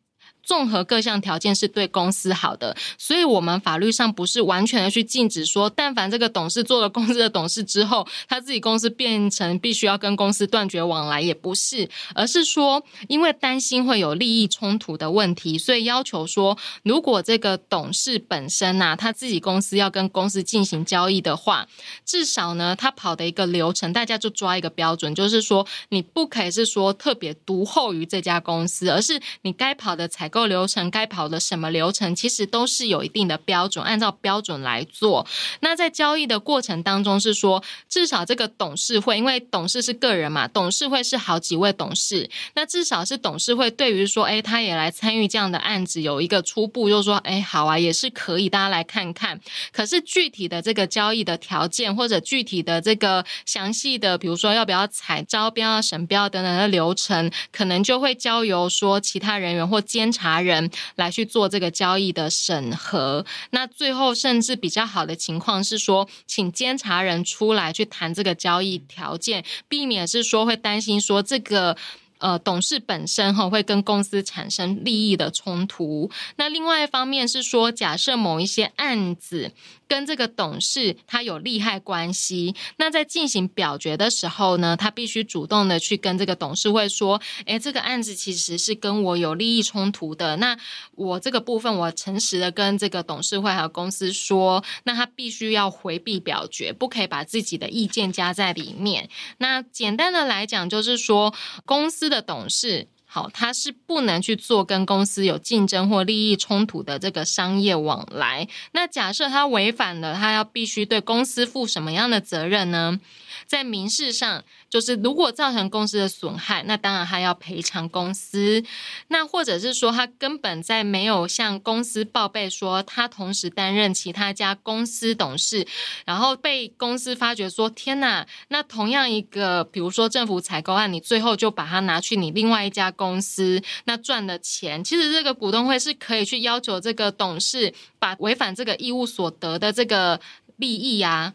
[0.48, 21.68] 综合各项条件是对公司好的，所以我们法律上不是完全的去禁止说，但凡这个董事做了公司的董事之后，他自己公司变成必须要跟公司断绝往来，也不是，而是说因为担心会有利益冲突的问题，所以要求说，如果这个董事本身呐、啊，他自己公司要跟公司进行交易的话，
[22.06, 30.37] 至少呢，他跑的一个流程，大家就抓一个标准，就是说你不可以是说特别独厚于这家公司，而是你该跑的采购。
[30.46, 35.26] 流程该跑的什么流程，其实都是有一定的标准，按照标准来做。
[35.62, 49.40] 那在交易的过程当中，是说至少这个董事会，因为董事是个人嘛，董事会是好几位董事，那至少是董事会对于说，哎，他也来参与这样的案子，有一个初步，就是说，哎，好啊，也是可以，大家来看看。
[49.72, 60.27] 可是具体的这个交易的条件，或者具体的这个详细的，比如说要不要采招标啊、审标等等的流程，可能就会交由说其他人员或监察。
[60.28, 71.78] 查人来去做这个交易的审核，那最后甚至比较好的情况是说，请监察人出来去谈这个交易条件，避免是说会担心说这个
[72.20, 76.10] 呃，董事本身哈会跟公司产生利益的冲突。
[76.38, 79.52] 那另外一方面是说，假设某一些案子
[79.88, 90.38] 跟这个董事他有利害关系，那在进行表决的时候呢，他必须主动的去跟这个董事会说，诶，这个案子其实是跟我有利益冲突的。
[90.38, 90.58] 那
[90.96, 99.08] 我这个部分，我诚实的跟这个董事会还有公司说，那他必须要回避表决，不可以把自己的意见加在里面。
[99.38, 101.32] 那简单的来讲，就是说
[101.64, 102.07] 公司。
[102.10, 108.48] 的董事，好，他是不能去做跟公司有竞争或利益冲突的这个商业往来。
[108.74, 113.00] 那假设他违反了，他要必须对公司负什么样的责任呢？
[113.46, 118.64] 在民事上，就是如果造成公司的损害，那当然他要赔偿公司。
[119.10, 125.68] 那或者是说，他根本在没有向公司报备说他同时担任其他家公司董事，
[126.06, 140.20] 然后被公司发觉说：“天哪！”那同样一个，比如说政府采购案，你最后就把它拿去你另外一家公司，那赚的钱，其实这个股东会是可以去要求这个董事把违反这个义务所得的这个
[140.58, 141.34] 利益呀、啊。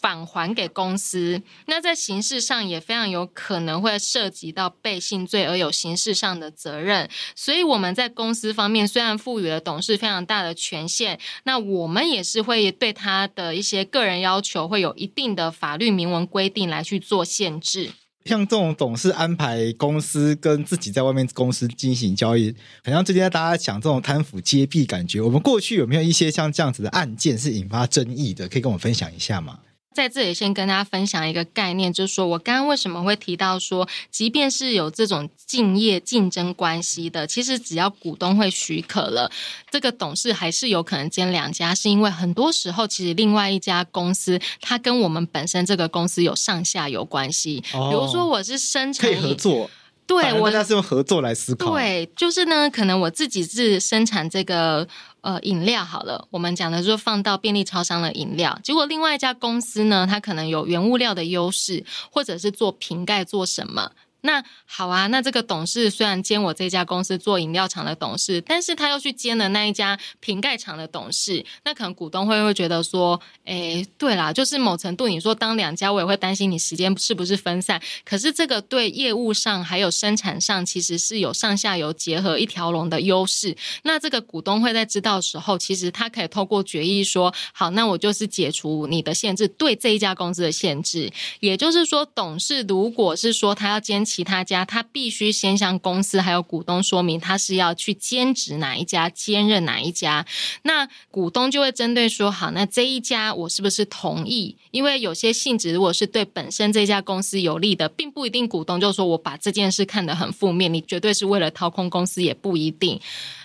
[0.00, 7.08] 返还给公司，那在刑事上也非常有可能会涉及到背信罪而有刑事上的责任。
[7.34, 17.90] 所以我们在公司方面虽然赋予了董事非常大的权限，那我们也是会对他的一些个人要求会有一定的法律明文规定来去做限制。
[18.24, 22.50] 像这种董事安排公司跟自己在外面公司进行交易，
[22.82, 28.48] 好像最近大家讲这种贪腐揭弊感觉，我们过去有没有一些像这样子的案件是引发争议的？
[28.48, 29.58] 可以跟我分享一下吗？
[29.94, 39.30] 在这里先跟大家分享一个概念，就是说我刚刚为什么会提到说，即便是有这种竞业竞争关系的，其实只要股东会许可了，
[39.70, 49.70] 这个董事还是有可能兼两家，是因为很多时候其实另外一家公司它跟我们本身这个公司有上下游关系，哦、比如说我是生产可以合作。
[50.06, 51.70] 对，我大家是用合作来思考。
[51.70, 54.86] 对，就是呢，可能我自己是生产这个
[55.24, 63.90] 呃饮料好了，我们讲的就是放到便利超商的饮料，结果另外一家公司呢，它可能有原物料的优势，或者是做瓶盖做什么。
[64.26, 77.78] 那好啊，那这个董事虽然兼我这家公司做饮料厂的董事，但是他又去兼了那一家瓶盖厂的董事，那可能股东会会觉得说，哎，对啦，就是某程度你说当两家，我也会担心你时间是不是分散。
[78.02, 83.54] 可是这个对业务上还有生产上，其实是有上下游结合一条龙的优势。
[83.82, 91.12] 那这个股东会在知道的时候，其实他可以透过决议说，好，那我就是解除你的限制，对这一家公司的限制。
[91.40, 94.02] 也就是说，董事如果是说他要兼。
[94.14, 100.24] 其他家，他必须先向公司还有股东说明，他是要去兼职哪一家，兼任哪一家。
[100.62, 104.56] 那股东就会针对说，好，那这一家我是不是同意？
[104.70, 113.00] 因为有些性质如果是对本身这家公司有利的，并不一定股东就说我把这件事看得很负面，你绝对是为了掏空公司，也不一定。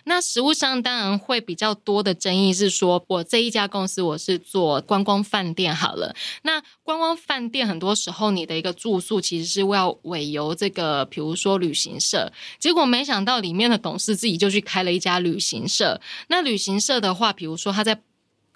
[0.10, 6.16] 那实物上当然会比较多的争议是说，我这一家公司我是做观光饭店好了。
[6.42, 12.34] 那观光饭店很多时候你的一个住宿其实是要委由这个，比如说旅行社。
[12.58, 16.02] 结果没想到里面的董事自己就去开了一家旅行社。
[16.28, 18.02] 那旅行社的话，比如说他在。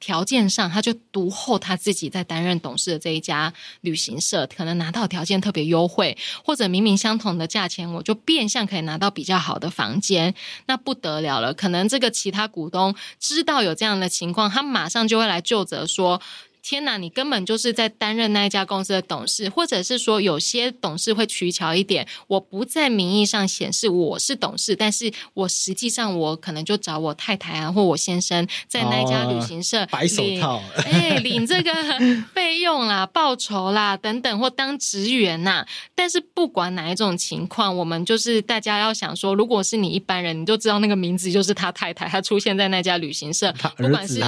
[0.04, 10.36] 条件上，他就独后他自己在担任董事的这一家旅行社，可能拿到条件特别优惠，或者明明相同的价钱，我就变相可以拿到比较好的房间，
[10.66, 11.54] 那不得了了。
[11.54, 16.22] 可能这个其他股东知道有这样的情况，他马上就会来就责说。
[16.64, 31.70] 天哪，你根本就是在担任那一家公司的董事，或者是说有些董事会取巧一点，我不在名义上显示我是董事，但是我实际上我可能就找我太太啊或我先生在那一家旅行社、哦、白手套，哎，领这个
[32.34, 35.68] 费用啦、报酬啦等等，或当职员呐、啊。
[35.94, 44.20] 但是不管哪一种情况，我们就是大家要想说，如果是你一般人，你就知道那个名字就是他太太，他出现在那家旅行社，不管是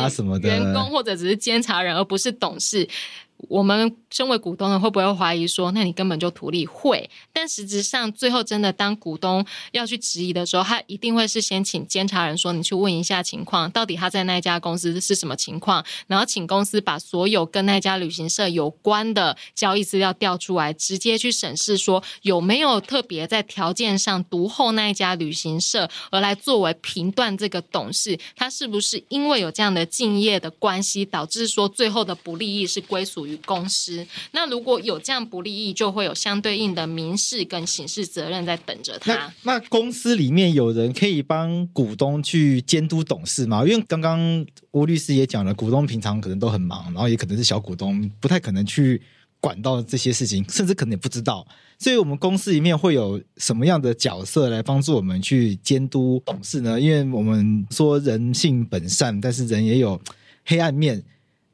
[0.42, 2.25] 员工或者只是监察人，而不是。
[2.26, 2.90] 是懂事。
[3.38, 6.66] 我们身为股东的会不会怀疑说，那你根本就图利？
[6.66, 33.40] 会，但实质上最后真的当股东要去质疑的时候，他一定会是先请监察人说，你去问一下情况，到底他在那家公司是什么情况，然后请公司把所有跟那家旅行社有关的交易资料调出来，直接去审视说有没有特别在条件上独厚那一家旅行社，而来作为评断这个董事他是不是因为有这样的敬业的关系，导致说最后的不利益是归属于。
[33.46, 39.14] 公司，那如果有这样不利益，就会有相对应的民事跟刑事责任在等着他。
[39.14, 43.64] 那，那公司里面有人可以帮股东去监督董事吗？
[43.64, 49.00] 因为刚刚吴律师也讲了，股东平常可能都很忙，然后也可能是小股东，不太可能去
[49.40, 51.46] 管到这些事情，甚至可能也不知道。
[51.78, 56.80] 所以，我们公司里面会有什么样的角色来帮助我们去监督董事呢？
[56.80, 60.02] 因为我们说人性本善，但是人也有
[60.46, 61.04] 黑暗面，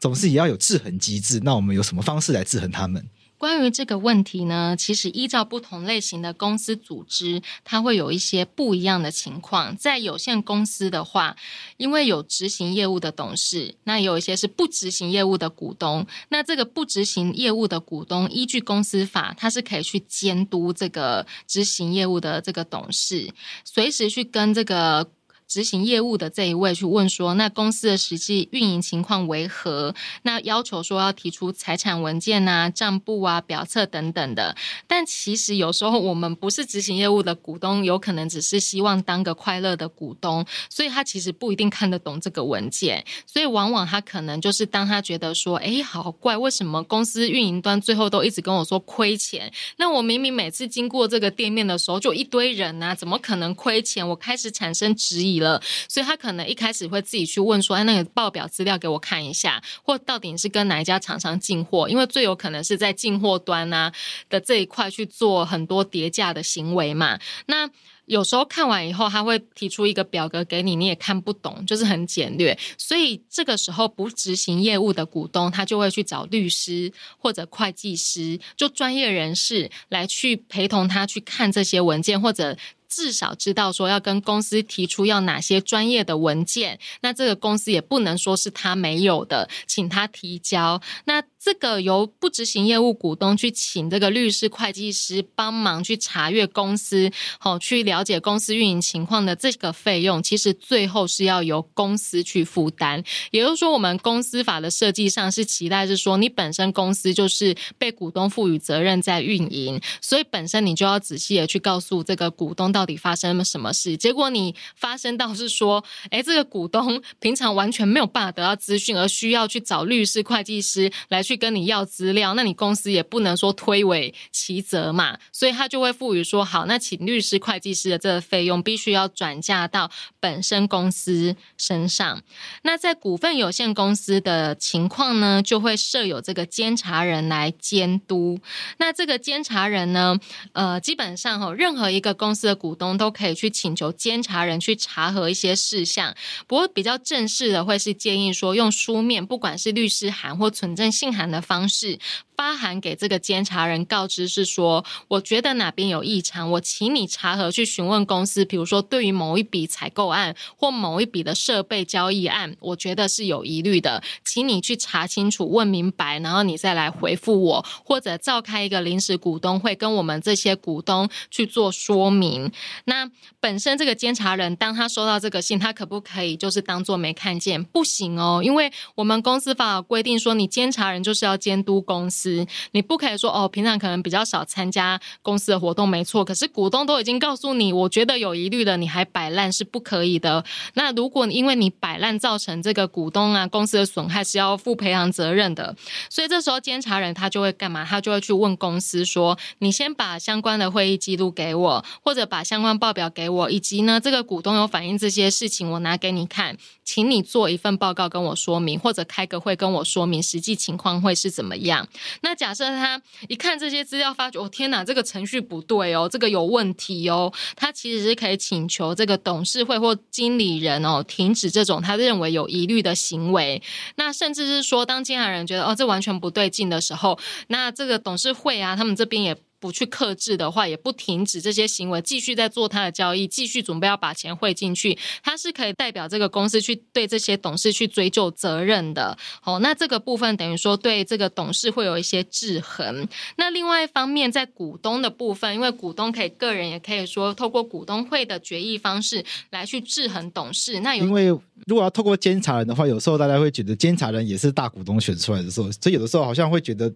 [0.01, 1.39] 总是也要有制衡机制。
[1.41, 3.07] 那我们有什么方式来制衡他们？
[3.37, 9.75] 关于这个问题呢，其实依照不同类型的公司组织，它会有一些不一样的情况。
[9.75, 11.35] 在有限公司的话，
[11.77, 16.05] 因为有执行业务的董事，那有一些是不执行业务的股东。
[16.29, 23.33] 那这个不执行业务的股东，依据公司法，它是可以去监督这个执行业务的这个董事，
[23.65, 25.09] 随时去跟这个。
[25.51, 29.93] 执行业务的这一位去问说，那公司的实际运营情况为何？
[30.21, 34.55] 那要求说要提出财产文件啊、账簿啊、表册等等的。
[34.87, 43.03] 但其实有时候我们不是执行业务的股东，有可能只是希望当个快乐的股东，所以他其实不一定看得懂这个文件。
[43.27, 49.51] 所以往往他可能就是当他觉得说，哎，好怪，为什么公司运营端最后都一直跟我说亏钱？
[49.75, 54.07] 那我明明每次经过这个店面的时候，就一堆人啊，怎么可能亏钱？
[54.07, 61.89] 我开始产生质疑了，所以他可能一开始会自己去问说：“哎，那个报表资料给我看一下，或到底是跟哪一家厂商进货？
[61.89, 63.91] 因为最有可能是在进货端啊
[64.29, 67.19] 的这一块去做很多叠价的行为嘛。
[67.47, 67.69] 那
[68.05, 72.57] 有时候看完以后，他会提出一个表格给你，你也看不懂，就是很简略。
[72.77, 82.57] 所以这个时候不执行业务的股东，他就会去找律师或者会计师，就专业人士来去陪同他去看这些文件，或者。
[82.91, 90.81] 至少知道说要跟公司提出要哪些专业的文件，那这个公司也不能说是他没有的，请他提交。
[91.05, 103.03] 那这个由不执行业务股东去请这个律师、会计师帮忙去查阅公司，好去了解公司运营情况的这个费用，其实最后是要由公司去负担。
[103.31, 112.81] 也就是说，我们公司法的设计上是期待是说，你本身公司就是被股东赋予责任在运营，所以本身你就要仔细的去告诉这个股东到。
[112.81, 113.95] 底发生了什么事？
[113.95, 132.21] 结果你发生到是说，哎，这个股东平常完全没有办法得到资讯，而需要去找律师、会计师来去跟你要资料，那你公司也不能说推诿其责嘛，所以他就会赋予说，好，那请律师、会计师的这个费用必须要转嫁到本身公司身上。
[132.63, 138.37] 那在股份有限公司的情况呢，就会设有这个监察人来监督。
[138.77, 140.19] 那这个监察人呢，
[140.51, 146.13] 呃，基本上哈，任何一个公司的股东都可以去请求监察人去查核一些事项，
[146.45, 151.99] 不过比较正式的会是建议说用书面，不管是律师函或存证信函的方式。
[152.41, 158.43] 发函给这个监察人，告知是说，我觉得哪边有异常，我请你查核去询问公司。
[158.43, 172.51] 比如说，对于某一笔采购案或某一笔的设备交易案，我觉得是有疑虑的，请你去查清楚、问明白，然后你再来回复我，或者召开一个临时股东会，跟我们这些股东去做说明。
[172.85, 173.07] 那
[173.39, 177.63] 本身这个监察人，当他收到这个信，他可不可以就是当做没看见？
[177.63, 182.30] 不行哦，因为我们公司法规定说，你监察人就是要监督公司。
[182.71, 186.23] 你不可以说哦，平常可能比较少参加公司的活动，没错。
[186.23, 190.43] 可是股东都已经告诉你，我觉得有疑虑的，你还摆烂是不可以的。
[190.73, 195.75] 那如果因为你摆烂造成这个股东啊公司的损害，是要负赔偿责任的。
[196.09, 197.85] 所以这时候监察人他就会干嘛？
[197.85, 211.87] 他就会去问公司说：你先把相关的会议记录给我，或者把相关报表给我，以及呢这个股东有反映这些事情，我拿给你看，请你做一份报告跟我说明，或者开个会跟我说明实际情况会是怎么样。
[212.21, 223.61] 那假设他一看这些资料，发觉哦天哪，这个程序不对哦，这个有问题哦，他其实是可以请求这个董事会或经理人哦停止这种他认为有疑虑的行为。
[223.95, 229.35] 那甚至是说，当监察人觉得哦这完全不对劲的时候，那这个董事会啊，他们这边也。
[229.61, 239.15] 不去克制的话，也不停止这些行为，继续在做他的交易，继续准备要把钱汇进去，他是可以代表这个公司去对这些董事去追究责任的。
[239.39, 243.07] 好，那这个部分等于说对这个董事会有一些制衡。
[243.35, 250.79] 那另外一方面，在股东的部分，因为股东可以个人也可以说透过股东会的决议方式来去制衡董事。
[250.79, 251.27] 那因为
[251.67, 256.91] 如果要透过监察人的话，有时候大家会觉得监察人也是大股东选出来的时候，所以有的时候好像会觉得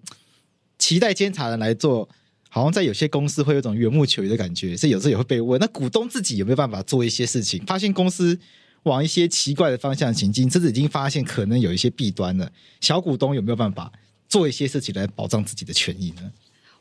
[0.80, 2.10] 期待监察人来做。
[2.56, 7.62] 好像在有些公司会有一种缘木求鱼的感觉，所以有时候也会被问：那股东自己有没有办法做一些事情？
[7.66, 8.40] 发现公司
[8.84, 12.50] 往一些奇怪的方向行进，甚至已经发现可能有一些弊端了，
[12.80, 13.92] 小股东有没有办法
[14.30, 16.32] 做一些事情来保障自己的权益呢？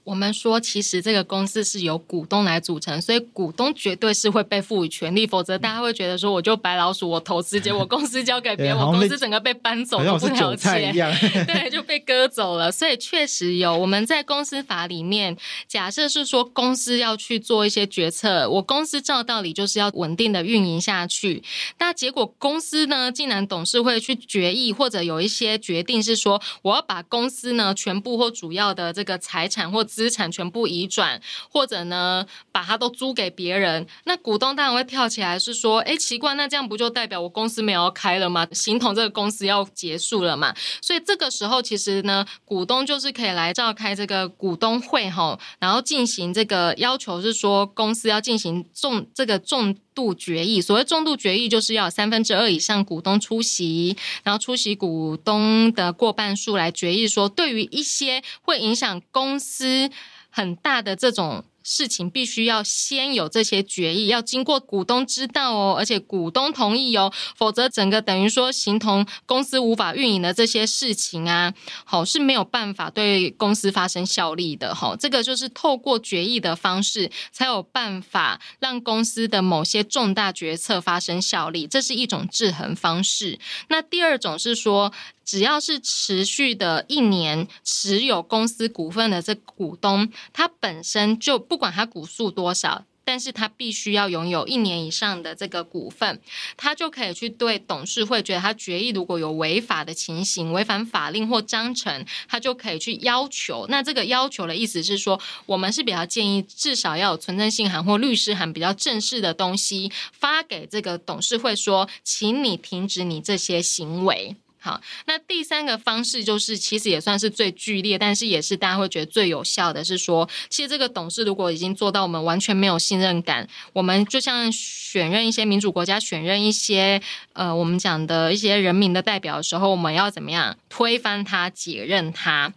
[0.04, 11.10] 我们说，其实这个公司是由股东来组成，所以股东绝对是会被赋予权利，否则大家会觉得说，我就白老鼠，我投资结果公司交给别人， 我公司整个被搬走，好像是韭菜一样，
[11.48, 12.70] 对，就被割走了。
[12.70, 15.36] 所以确实有我们在公司法里面，
[15.66, 21.42] 假设是说公司要去做一些决策，我公司照道理就是要稳定的运营下去，
[21.78, 38.44] 那结果公司呢，竟然董事会去决议或者有一些决定是说，我要把公司呢全部或主要的这个财产或资产全部移转，或者呢，把它都租给别人，那股东当然会跳起来，是说，哎，奇怪，那这样不就代表我公司没有开了吗？
[38.50, 40.52] 形同这个公司要结束了嘛？
[40.82, 50.60] 所以这个时候，其实呢，股东就是可以来召开这个股东会哈，然后进行这个要求，是说公司要进行重这个重度决议。
[50.60, 59.83] 所谓重度决议，就是要三分之二以上股东出席，然后出席股东的过半数来决议，说对于一些会影响公司。
[60.30, 71.54] 很大的这种事情，必须要先有这些决议，要经过股东知道哦，而且股东同意哦，否则整个等于说形同公司无法运营的这些事情啊，
[71.84, 74.94] 好是没有办法对公司发生效力的哈。
[74.98, 83.38] 这个就是透过决议的方式，才有办法让公司的某些重大决策发生效力，这是一种制衡方式。
[83.68, 84.92] 那第二种是说。
[85.24, 96.20] 只要是持续的一年持有公司股份的这股东，他本身就不管他股数多少，但是他必须要拥有一年以上的这个股份，
[96.56, 103.66] 他就可以去对董事会觉得他决议如果有违法的情形，违反法令或章程，他就可以去要求。
[103.68, 114.36] 那这个要求的意思是说，我们是比较建议至少要有存证信函或律师函比较正式的东西发给这个董事会，说，请你停止你这些行为。
[114.64, 127.02] 好，那第三个方式就是，其实也算是最剧烈，但是也是大家会觉得最有效的，是说，其实这个董事如果已经做到我们完全没有信任感，我们就像选任一些民主国家选任一些
[127.34, 132.54] 呃，我们讲的一些人民的代表的时候，我们要怎么样推翻他、解任他。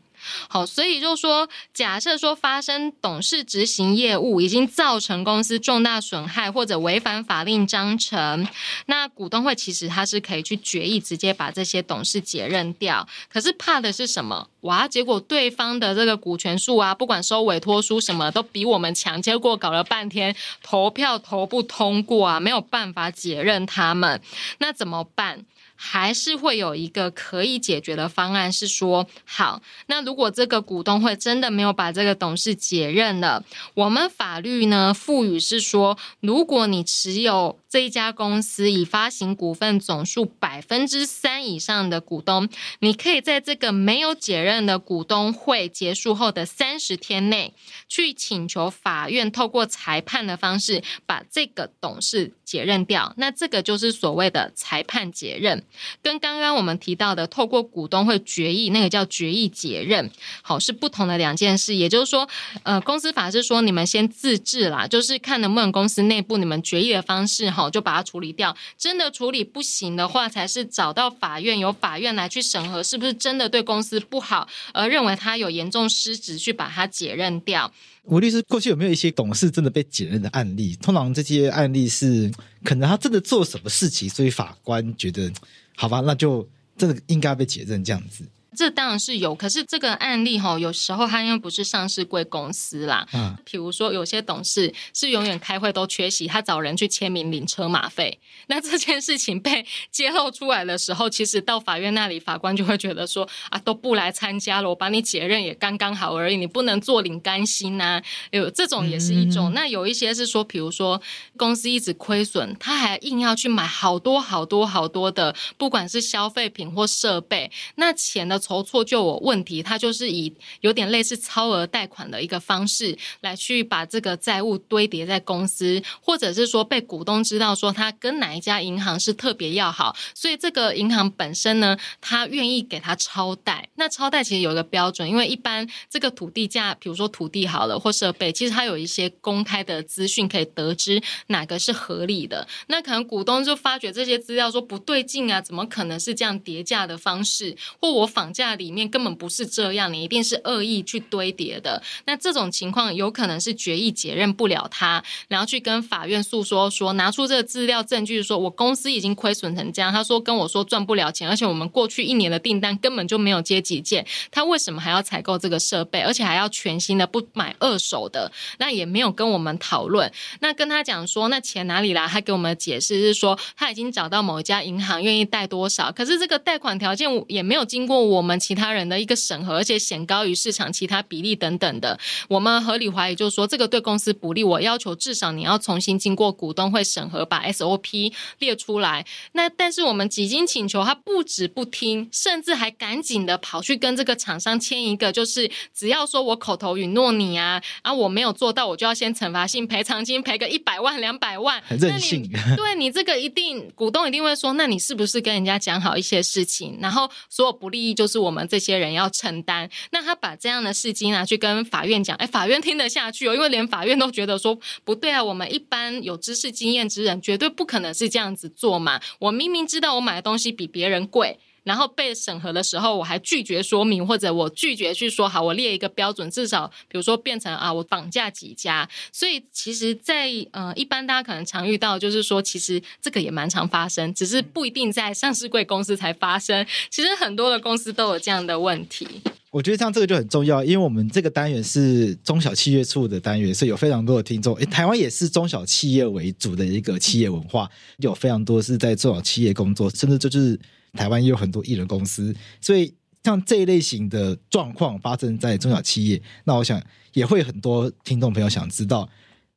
[0.47, 8.47] 好，所以就说，假设说发生董事执行业务已经造成公司重大损害或者违反法令章程，
[8.85, 13.07] 那股东会其实他是可以去决议直接把这些董事解任掉。
[13.31, 14.47] 可是怕的是什么？
[14.61, 24.21] 哇，结果对方的这个股权数啊，不管收委托书什么都比我们强，结果搞了半天投票投不通过啊，没有办法解任他们，
[24.57, 25.45] 那怎么办？
[25.77, 42.49] 还是会有一个可以解决的方案，是说，好，那如果这个股东会真的没有把这个董事解任了，我们法律呢赋予是说，如果你持有这一家公司已发行股份总数百分之三以上的股东，
[42.79, 47.53] 你可以在这个没有解任的股东会结束后的三十天内，
[47.87, 53.13] 去请求法院透过裁判的方式把这个董事解任掉。
[53.17, 55.63] 那这个就是所谓的裁判解任。
[56.01, 60.09] 跟刚刚我们提到的透过股东会决议，那个叫决议解任，
[60.41, 61.75] 好，是不同的两件事。
[61.75, 62.27] 也就是说，
[62.63, 68.55] 呃，公司法是说你们先自治啦，就是看能不能公司内部你们决议的方式哈，就把它处理掉。
[68.77, 77.71] 真的处理不行的话，才是找到法院，由法院来去审核是不是真的对公司不好，而认为他有严重失职，去把它解任掉。
[78.03, 80.75] 吴律师，过去有没有一些董事真的被解任的案例？
[80.81, 82.31] 通常这些案例是
[82.63, 85.31] 可能他真的做什么事情，所以法官觉得。
[85.79, 88.23] 好吧，那就真的应该被解任这样子。
[88.57, 98.19] 这当然是有，可是这个案例哈，有时候他因为不是上市贵公司啦，嗯，比如说有些董事是永远开会都缺席，他找人去签名领车马费。
[98.49, 108.01] 那这件事情被揭露出来的时候，其实到法院那里，法官就会觉得说啊，都不来参加了，我把你解任也刚刚好而已，你不能坐领干薪呐。
[108.31, 109.51] 有这种也是一种。
[109.51, 110.99] 嗯、那有一些是说，比如说
[111.37, 118.41] 公司一直亏损，他还硬要去买好多好多好多的，不管是消费品或设备，那钱的。
[118.47, 133.67] 筹措就我问题，他就是以有点类似超额贷款的一个方式来去把这个债务堆叠在公司，或者是说被股东知道说他跟哪一家银行是特别要好，所以这个银行本身呢，他愿意给他超贷。
[133.75, 142.47] 那超贷其实有一个标准，因为一般这个土地价，比如说土地好了或设备，其实它有一些公开的资讯可以得知哪个是合理的。
[142.67, 147.53] 那可能股东就发觉这些资料说不对劲啊，怎么可能是这样叠价的方式？
[147.81, 148.33] 或我仿。
[148.37, 151.81] 架里面根本不是这样，你一定是恶意去堆叠的。
[152.05, 159.91] 那这种情况有可能是决议解任不了他，然后去跟法院诉说，说拿出这个资料证据，说我公司已经亏损成这样。
[159.91, 168.31] 他说跟我说赚不了钱，而且我们过去一年的订单根本就没有接几件，他为什么还要采购这个设备，而且还要全新的，不买二手的？
[168.59, 170.11] 那也没有跟我们讨论。
[170.41, 172.07] 那跟他讲说，那钱哪里来？
[172.07, 181.99] 他给我们解释是说，他已经找到某一家银行愿意贷多少，可是这个贷款条件也没有经过我们其他人的一个审核，而且显高于市场其他比例等等的。
[182.27, 184.43] 我们合理怀疑，就是说这个对公司不利。
[184.43, 189.05] 我要求至少你要重新经过股东会审核，把 SOP 列出来。
[189.33, 201.61] 那但是我们几经请求，他不止不听，甚至还赶紧的跑去跟这个厂商签一个，就是只要说我口头允诺你啊，啊我没有做到，我就要先惩罚性赔偿金赔个一百万两百万。
[201.67, 202.27] 很 任性。
[202.55, 209.69] 对你这个一定股东一定会说，那你是不是跟人家讲好一些事情，然后所有不利益就就是我们这些人要承担。
[209.91, 219.01] 那他把这样的事情拿去跟法院讲，哎，法院听得下去哦，因为连法院都觉得说不对啊，我们一般有知识经验之人绝对不可能是这样子做嘛。
[219.19, 221.37] 我明明知道我买的东西比别人贵。
[221.67, 228.89] 然后被审核的时候，我还拒绝说明，或者我拒绝去说好，我列一个标准，至少比如说变成啊，我绑架几家。
[229.11, 236.65] 所以其实在，呃，一般大家可能常遇到，就是说，其实这个也蛮常发生，只是不一定在上市贵公司才发生。
[236.89, 239.05] 其实很多的公司都有这样的问题。
[239.51, 244.55] 我觉得像这个就很重要，因为我们这个单元是中小企业处的单元，所以有非常多的听众。
[244.55, 250.57] 诶，台湾也是中小企业为主的一个企业文化，有非常多是在中小企业工作，甚至就是。
[250.97, 252.93] 台湾也有很多艺人公司，所以
[253.23, 256.81] 像这一类型的状况发生在中小企业，那我想
[257.13, 259.09] 也会很多听众朋友想知道，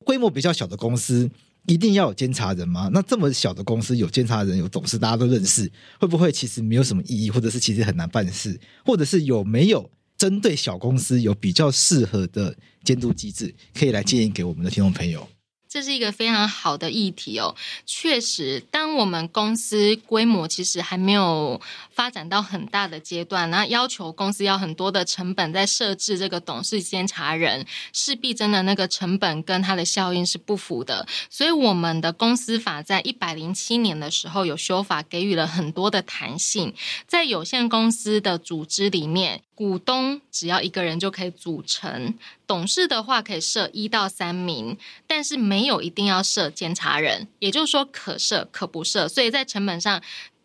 [0.04, 1.28] 规模比较小的公司
[1.66, 2.90] 一定要有监察人吗？
[2.92, 15.26] 那这么小的公司有监察人、有董事，大家都认识，会不会其实没有什么意义，或者是其实很难办事，或者是有没有针对小公司有比较适合的监督机制，可以来建议给我们的听众朋友？
[15.70, 17.54] 这是一个非常好的议题哦。
[17.86, 21.60] 确实，当我们公司规模其实还没有
[21.92, 31.06] 发展到很大的阶段，那要求公司要很多的成本在设置这个董事监察人，势必真的那个成本跟它的效应是不符的。
[31.30, 36.74] 所以，我们的公司法在一百零七年的时候有修法，给予了很多的弹性，
[37.06, 39.42] 在有限公司的组织里面。
[39.60, 42.14] 股东只要一个人就可以组成，
[42.46, 50.02] 董事的话可以设一到三名，但是没有一定要设监察人，也就是说可设可不设，所以在成本上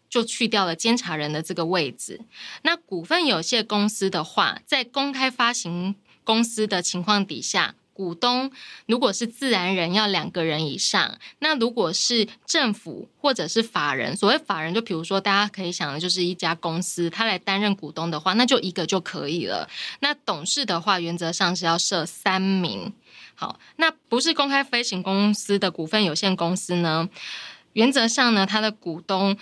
[0.09, 2.19] 就去掉了监察人的这个位置。
[2.63, 5.95] 那股份有限公司的话，在公开发行
[6.25, 7.75] 公司的情况底下。
[7.95, 8.51] 股东
[8.87, 19.69] 如果是自然人，要两个人以上；那如果是政府或者是法人，所谓法人，就比如说大家可以想的，就是一家公司，他来担任股东的话，那就一个就可以了。
[20.01, 22.91] 那董事的话，原则上是要设三名。
[23.33, 27.09] 好，那不是公开飞行公司的股份有限公司呢？
[27.71, 29.37] 原则上呢，它的股东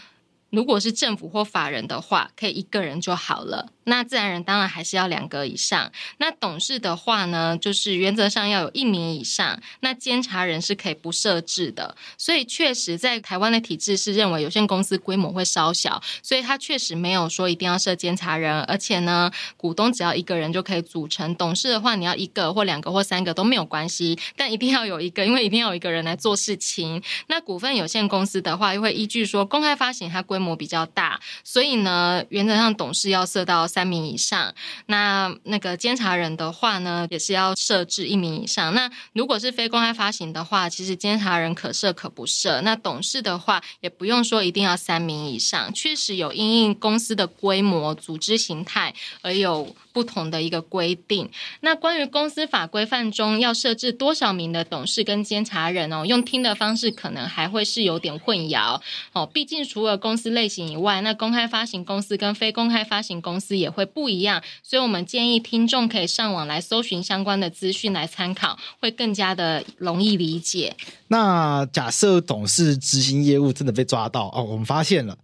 [0.51, 3.71] 如果是政府或法人的话，可以一个人就好了。
[3.85, 5.91] 那自然人当然还是要两个以上。
[6.17, 9.59] 那董事的话呢，就是原则上要有一名以上。
[9.81, 11.95] 那监察人是可以不设置的。
[12.17, 18.61] 所以确实在台湾的体制是认为有限公司规模会稍小，所以他确实没有说一定要设监察人。
[18.61, 21.35] 而且呢，股东只要一个人就可以组成。
[21.35, 27.01] 董事的话，你要一个或两个或三个都没有关系，但一定要有一个，因为一定要有一个人来做事情。
[27.27, 33.67] 那股份有限公司的话，又会依据说公开发行它规模比较大，所以呢，原则上董事要设到。
[33.73, 34.53] 三名以上，
[34.85, 38.71] 那那个监察人的话呢，也是要设置一名以上。
[38.75, 42.61] 那如果是非公开发行的话，其实监察人可设可不设。
[42.61, 45.73] 那董事的话，也不用说一定要三名以上。
[45.73, 48.93] 确实有因应公司的规模、组织形态
[49.23, 51.29] 而有不同的一个规定。
[51.61, 58.81] 那关于公司法规范中要设置多少名的董事跟监察人哦，用听的方式可能还会是有点混淆
[59.13, 59.25] 哦。
[59.25, 70.75] 毕竟除了公司类型以外，那公开发行公司跟非公开发行公司也会不一样，所以我们建议听众可以上网来搜寻相关的资讯来参考，会更加的容易理解。
[71.09, 75.15] 那假设董事执行业务真的被抓到哦，我们发现了，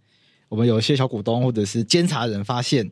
[0.48, 2.88] 我们有一些小股东或者是监察人发现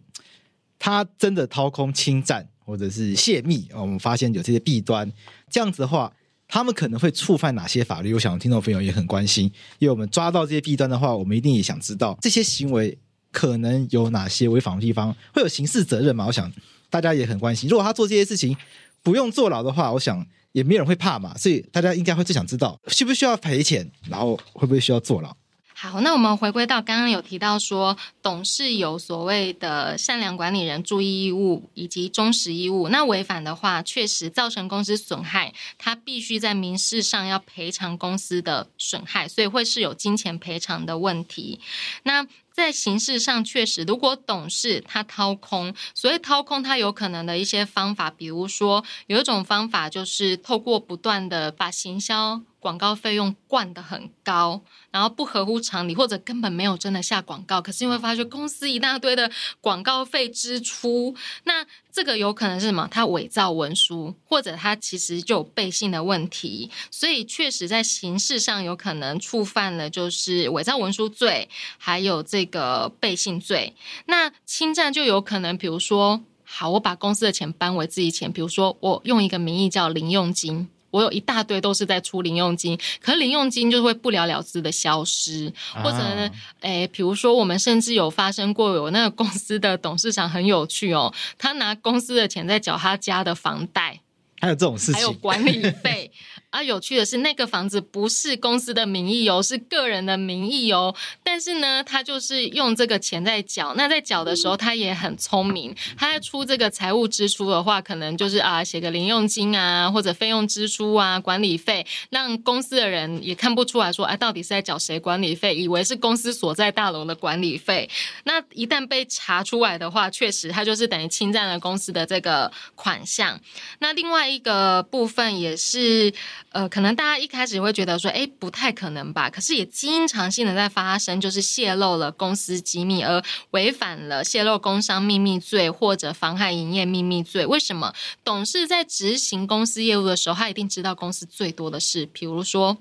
[0.79, 5.11] 他真的掏空、侵占或者是泄密，我们发现有这些弊端，
[5.51, 6.13] 这样子的话，
[6.47, 8.15] 他们可能会触犯哪些法律？
[8.15, 9.45] 我想听众朋友也很关心，
[9.79, 12.99] 因为我们抓到这些弊端的话，我们一定也想知道这些行为。
[13.31, 16.25] 可能有哪些违法的地方，会有刑事责任吗？
[16.27, 16.51] 我想
[16.89, 17.69] 大家也很关心。
[17.69, 18.57] 如果他做这些事情
[19.03, 21.37] 不用坐牢的话，我想也没有人会怕嘛。
[21.37, 25.37] 所以大家应该会最想知道，需不需要赔钱，然后会不会需要坐牢？
[25.81, 41.61] 好，那我们回归到刚刚有提到说，董事有所谓的善良管理人注意义务以及忠实义务，那违反的话，确实造成公司损害，他必须在民事上要赔偿公司的损害，所以会是有金钱赔偿的问题。
[42.03, 42.27] 那
[42.59, 52.43] 在形式上，确实，如果董事他掏空，所谓掏空，他有可能的一些方法，比如说有一种方法就是透过不断的把行销。
[52.61, 59.31] 广告费用灌得很高，然后不合乎常理，或者根本没有真的下广告，可是你会发觉公司一大堆的
[59.61, 62.89] 广告费支出，那这个有可能是什么？
[62.91, 71.49] 他伪造文书，或者他其实就有背信的问题，所以确实在形式上有可能触犯了，就是伪造文书罪，
[71.79, 73.77] 还有这个背信罪。
[74.07, 80.69] 那侵占就有可能，比如说，好，我把公司的钱搬为自己钱，比如说我用一个名义叫零用金。
[80.91, 86.31] 我有一大堆都是在出零用金，可是零用金就会不了了之的消失，啊、或者呢，
[86.61, 94.01] 诶，比如说我们甚至有发生过，有那个公司的董事长很有趣哦，他拿公司的钱在缴他家的房贷。
[94.41, 96.11] 还有这种事情，还有管理费
[96.51, 96.63] 啊！
[96.63, 100.95] 有趣的是，那个房子不是公司的名义哦，是个人的名义哦。
[101.23, 103.75] 但是呢，他就是用这个钱在缴。
[103.75, 105.75] 那在缴的时候，他也很聪明。
[105.97, 115.55] 他在出这个财务支出的话，可能就是啊，写个零用金啊，或者费用支出啊，管理费，让公司的人也看不出来说，哎，到底是在缴谁管理费？
[115.55, 117.91] 以为是公司所在大楼的管理费。
[118.25, 123.41] 那一旦被查出来的话，确实他就是等于侵占了公司的这个款项。
[123.81, 124.29] 那另外。
[124.29, 126.13] 一个部分也是，
[126.51, 129.29] 呃，可能大家一开始会觉得说，哎，不太可能吧？
[129.29, 137.45] 可是也经常性的在发生，就是泄露了公司机密而违反了泄露工商秘密罪或者妨害营业秘密罪。
[137.45, 137.95] 为什么？
[138.25, 142.77] 董事在执行公司业务的时候，他一定知道公司最多的事，比如说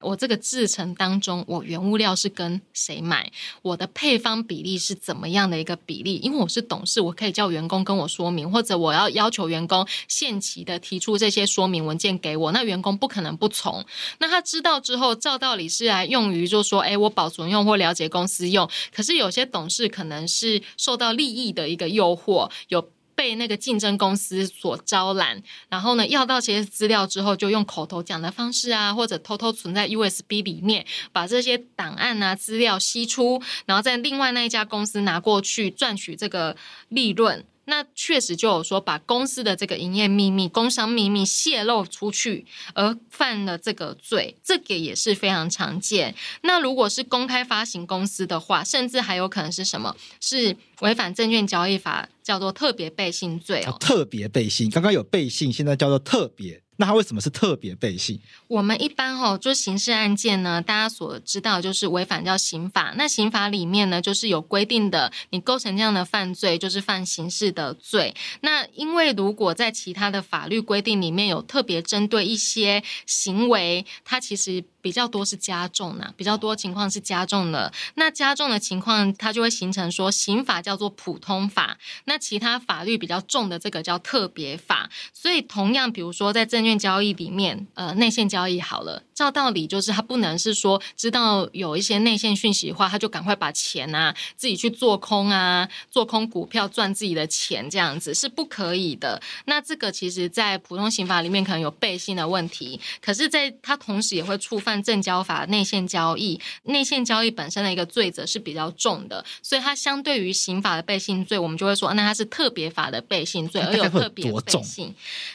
[0.00, 3.30] 我这个制程当中，我原物料是跟谁买，
[3.62, 6.16] 我的配方比例是怎么样的一个比例？
[6.16, 13.84] 因为我是董事，我可以叫员工跟我说明，或者我要要求员工限期的提出这些说明文件给我，那员工不可能不从。
[14.18, 18.68] 那他知道之后，照道理是来用于就说，哎，我保存用或了解公司用。
[18.94, 36.56] 可是有些董事可能是受到利益的一个诱惑，有被那个竞争公司所招揽，然后呢，要到这些资料之后，就用口头讲的方式啊，或者偷偷存在 USB 里面，把这些档案啊资料吸出，然后在另外那一家公司拿过去赚取这个
[36.88, 37.44] 利润。
[37.66, 42.44] 那确实就有说，把公司的这个营业秘密、工商秘密泄露出去，
[42.74, 46.14] 而犯了这个罪，这个也是非常常见。
[46.42, 49.96] 那如果是公开发行公司的话，甚至还有可能是什么？
[50.20, 53.76] 是违反证券交易法，叫做特别背信罪哦。
[53.78, 56.62] 特别背信，刚刚有背信，现在叫做特别。
[56.82, 58.18] 那他为什么是特别背信？
[58.48, 62.92] 我们一般哈、哦，就刑事案件呢，大家所知道就是违反叫刑法。
[62.96, 68.12] 那刑法里面呢，就是有规定的，你构成这样的犯罪，就是犯刑事的罪。
[68.40, 74.64] 那因为如果在其他的法律规定里面有特别针对一些行为，它其实。
[74.82, 77.72] 比较多是加重的，比较多情况是加重的。
[77.94, 84.90] 那加重的情况，它就会形成说，刑法叫做普通法，那其他法律比较重的这个叫特别法。
[85.14, 99.22] 所以，同样，比如说在证券交易里面，呃，内线交易好了，照道理就是他不能是说知道有一些内线讯息的话，他就赶快把钱啊自己去做空啊，做空股票赚自己的钱，这样子是不可以的。
[99.44, 104.71] 那这个其实在普通刑法里面可能有背信的问题，可是在它同时也会触犯。
[104.80, 114.94] 证交法内线交易，内线交易本身的一个罪责是比较重的，所以它相对于刑法的背信罪，我们就会说，那它是特别法的背信罪， 而有特别背信。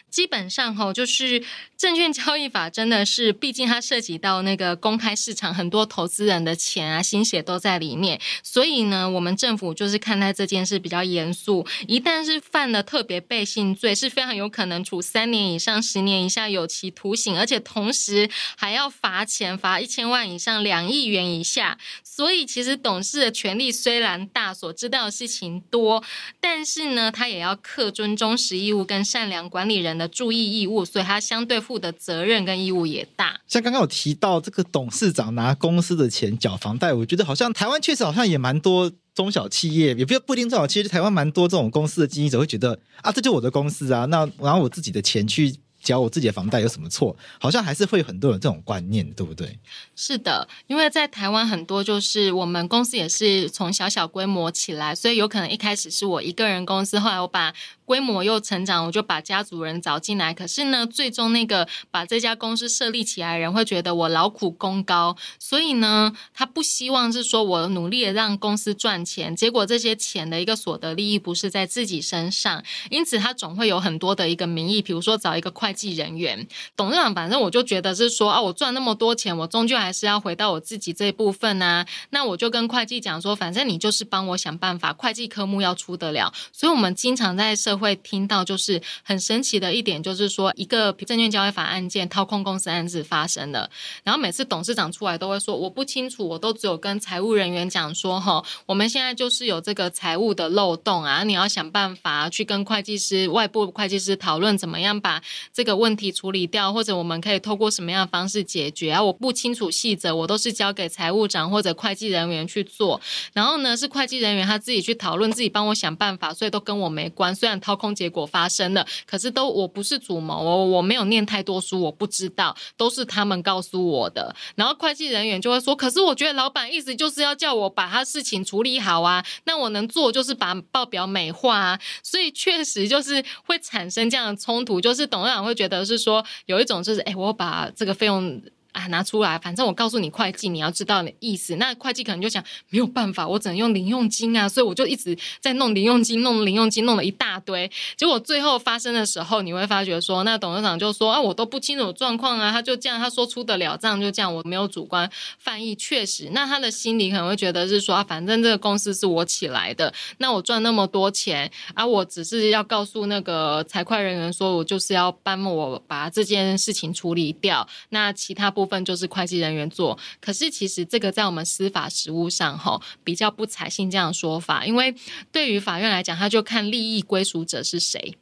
[0.10, 1.44] 基本上哈，就是
[1.78, 11.68] 证券交易法真的是，毕竟它涉及到那个公开市场，很多投资人的钱啊、心血都在里面，所以呢，我们政府就是看待这件事比较严肃。
[11.88, 21.78] 一旦是犯了特别背信罪，是非常有可能处三年以上十年以下有期徒刑，而且同时还要罚钱，罚一千万以上两亿元以下。
[22.04, 26.04] 所以其实董事的权力虽然大，所知道的事情多，
[26.42, 33.40] 但是呢，他也要恪遵忠实义务跟善良管理人的注意义务，所以他相对负的责任跟义务也大。
[33.48, 45.56] 像刚刚有提到这个董事长拿公司的钱缴房贷，我觉得好像台湾确实好像也蛮多中小企业，也不不一定中小企业，台湾蛮多这种公司的经营者会觉得啊，这就我的公司啊，那然后我自己的钱去。
[45.88, 47.16] 交我自己的房贷有什么错？
[47.40, 49.58] 好像还是会有很多人这种观念，对不对？
[49.96, 57.54] 是的，因为在台湾很多就是我们公司也是从小小规模起来，所以有可能一开始是我一个人公司，后来我把
[57.88, 60.34] 规模又成长，我就把家族人找进来。
[60.34, 76.46] 可是呢，最终那个把这家公司设立起来的人会觉得我劳苦功高，所以呢，他不希望是说我努力的让公司赚钱，结果这些钱的一个所得利益不是在自己身上，因此他总会有很多的一个名义，比如说找一个会计人员。
[76.76, 81.88] 董事长，反正我就觉得是说啊，我赚那么多钱，我终究还是要回到我自己这一部分啊。
[82.10, 86.34] 那我就跟会计讲说，反正你就是帮我想办法，会计科目要出得了。
[86.52, 93.70] 所以，我们经常在社会听到，就是很神奇的一点，就是说一个证券交易法案件、掏空公司案子发生了，
[94.04, 105.22] 然后每次董事长出来都会说，我不清楚，我都只有跟财务人员讲说，哈，我们现在就是有这个财务的漏洞啊，你要想办法去跟会计师、外部会计师讨论，怎么样把
[105.54, 109.04] 这个问题处理掉，或者我们可以透过什么样的方式解决啊？
[109.04, 113.00] 我不清楚细则，我都是交给财务长或者会计人员去做。
[113.34, 117.34] 然后呢，是会计人员他自己去讨论，自己帮我想办法，所以都跟我没关。
[117.34, 124.34] 虽然掏空结果发生了，可是都我不是主谋，我我没有念太多书，我不知道，都是他们告诉我的。
[124.56, 138.42] 然后会计人员就会说：“可是我觉得老板意思就是要叫我把他事情处理好啊，那我能做就是把报表美化啊。”所以确实就是会产生这样的冲突，就是董事长会觉得是说有一种就是哎，我把这个费用。
[138.78, 139.40] 啊，拿出来！
[139.40, 141.56] 反正我告诉你，会计你要知道的意思。
[141.56, 147.70] 那会计可能就想，没有办法，我只能用零用金啊，所以我就一直在弄零用金，弄零用金，弄了一大堆。
[147.96, 155.10] 结果最后发生的时候，你会发觉说，那董事长就说啊，我都不清楚状况啊，他就这样，他说出得了账就这样，我没有主观
[155.40, 155.74] 翻译。
[155.76, 167.68] 确实，那他的心里可能会觉得是说啊，反正这个公司是我起来的，那我赚那么多钱啊，我只是要告诉那个财会人员说，我就是要帮我把这件事情处理掉。
[167.90, 168.78] 那其他部分。
[168.78, 174.94] 部分就是会计人员做，可是其实这个在我们司法实务上哈比较不采信这样的说法，因为
[175.32, 178.18] 对于法院来讲，他就看利益归属者是谁。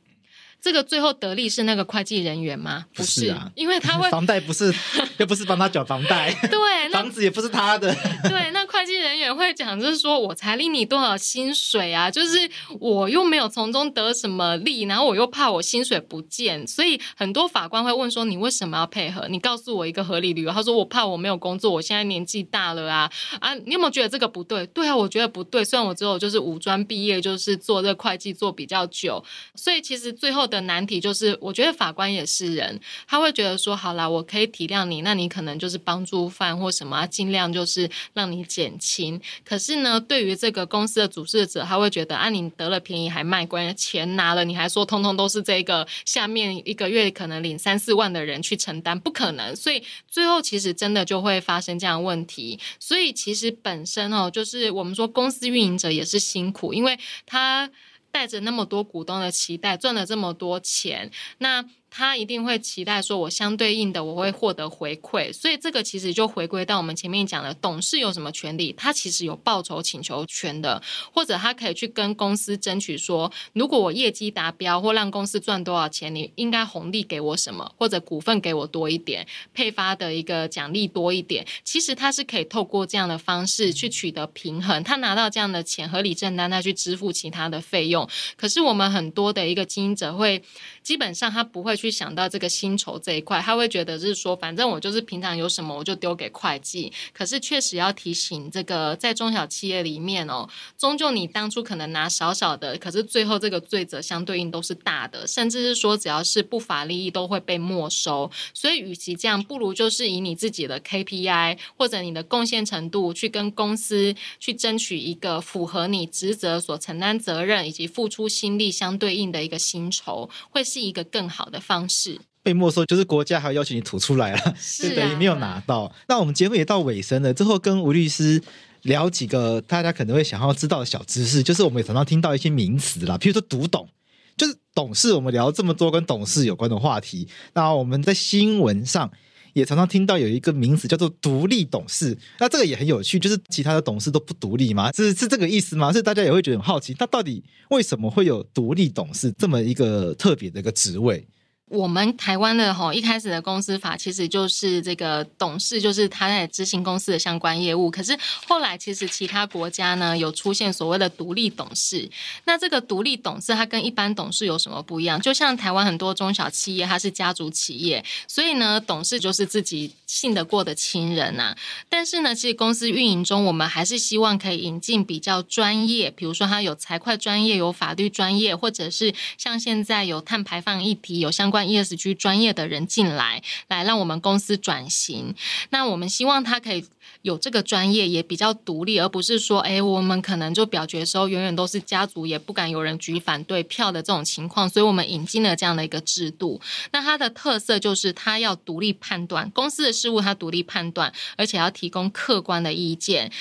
[0.65, 2.85] 这个最后得利是那个会计人员吗？
[2.95, 4.73] 不是，不是啊，因为他会 房贷不是，
[5.19, 7.93] 又不是帮他缴房贷， 对，房子也不是他的，
[8.23, 12.49] 对，那会计人员会讲，就是说我才领你多少薪水啊，就是
[12.79, 19.27] 我又没有从中得什么利，然后我又怕我薪水不见，所以很多法官会问说，你为什么要配合？
[19.29, 20.51] 你告诉我一个合理理由。
[20.51, 23.07] 他说我怕我没有工作，我现在年纪大了啊
[23.39, 24.65] 啊，你有没有觉得这个不对？
[24.67, 25.63] 对啊，我觉得不对。
[25.63, 30.54] 虽然我只有就是五专毕业，就是做这个会计做比较久，所以其实最后的。
[30.55, 39.19] 的难题就是，我觉得法官也是人，他会觉得说，好啦，我可以体谅你，那你可能就是帮助犯或什么，尽量就是让你减轻。
[39.43, 49.55] 可是呢，对于这个公司的主事者，他会觉得，啊，你得了便宜还卖乖，钱拿了，你还说通通都是这个下面一个月可能领三四万的人去承担，不可能。
[49.55, 52.59] 所以最后其实真的就会发生这样问题。
[52.79, 57.69] 所以其实本身哦，就是我们说公司运营者也是辛苦，因为他。
[58.15, 61.65] 带着那么多股东的期待，赚了这么多钱，那。
[61.97, 68.73] 他一定会期待说，我相对应的我会获得回馈，所以这个其实就回归到我们前面讲的，董事有什么权利？
[68.73, 70.83] 他其实有报酬请求权的，
[71.13, 81.47] 或者他可以去跟公司争取说，如果我业绩达标或让公司赚多少钱，你应该红利给我什么，或者股份给我多一点，配发的一个奖励多一点。
[81.63, 88.05] 其实他是可以透过这样的方式去取得平衡，他拿到这样的钱合理正当，他去支付其他的费用。
[88.35, 90.43] 可是我们很多的一个经营者会，
[90.85, 91.95] 基本上他不会去。
[91.95, 96.91] 想到这个薪酬这一块，他会觉得是说，反正我就是平常有什么我就丢给会计。
[97.13, 100.45] 可是确实要提醒，这个在中小企业里面哦，
[100.77, 108.29] 终究你当初可能拿少少的，可是最后这个罪责相对应都是大的，甚至是说只要是不法利益都会被没收。
[108.53, 125.91] 所以，与其这样，不如就是以你自己的 KPI 或者你的贡献程度去跟公司去争取一个符合你职责所承担责任以及付出心力相对应的一个薪酬，会是一个更好的方方式被没收，就是国家还要要求你吐出来了，是、啊、等于没有拿到。
[126.07, 128.41] 那我们节目也到尾声了，最后跟吴律师
[128.83, 133.89] 聊几个大家可能会想要知道的小知识，就是我们也常常听到一些名词啦，譬如说读懂，
[134.37, 135.11] 就是董事。
[135.13, 139.11] 我们聊这么多跟董事有关的话题，那我们在新闻上
[139.55, 144.91] 也常常听到有一个名词叫做独立董事，那这个也很有趣，就是其他的董事都不独立吗？
[144.91, 145.93] 是是这个意思吗？
[145.93, 151.25] 所以大家也会觉得很好奇，那到底为什么会有独立董事这么一个特别的一个职位？
[151.67, 157.89] 我们台湾的吼一开始的公司法其实就是这个董事，就是他在执行公司的相关业务。
[157.89, 162.07] 可是后来其实其他国家呢有出现所谓的独立董事。
[162.43, 165.19] 那这个独立董事他跟一般董事有什么不一样？
[165.19, 171.57] 就像台湾很多中小企业，它是家族企业，所以呢董事就是自己信得过的亲人呐、啊。
[171.89, 181.54] 但是呢，其实公司运营中，我们还是希望可以引进比较专业，比如说他有财会专业、有法律专业，或者是像现在有碳排放议题、有相关。
[181.63, 185.35] ESG 专业的人进来，来让我们公司转型。
[185.69, 186.83] 那我们希望他可以
[187.21, 194.67] 有这个专业，也比较独立，而不是说，哎，我们可能就表决的时候永远都是家族，也不敢有人举反对票的这种情况。
[194.67, 196.59] 所以我们引进了这样的一个制度。
[196.91, 203.31] 那它的特色就是，它要独立判断公司的事务，它独立判断，而且要提供客观的意见，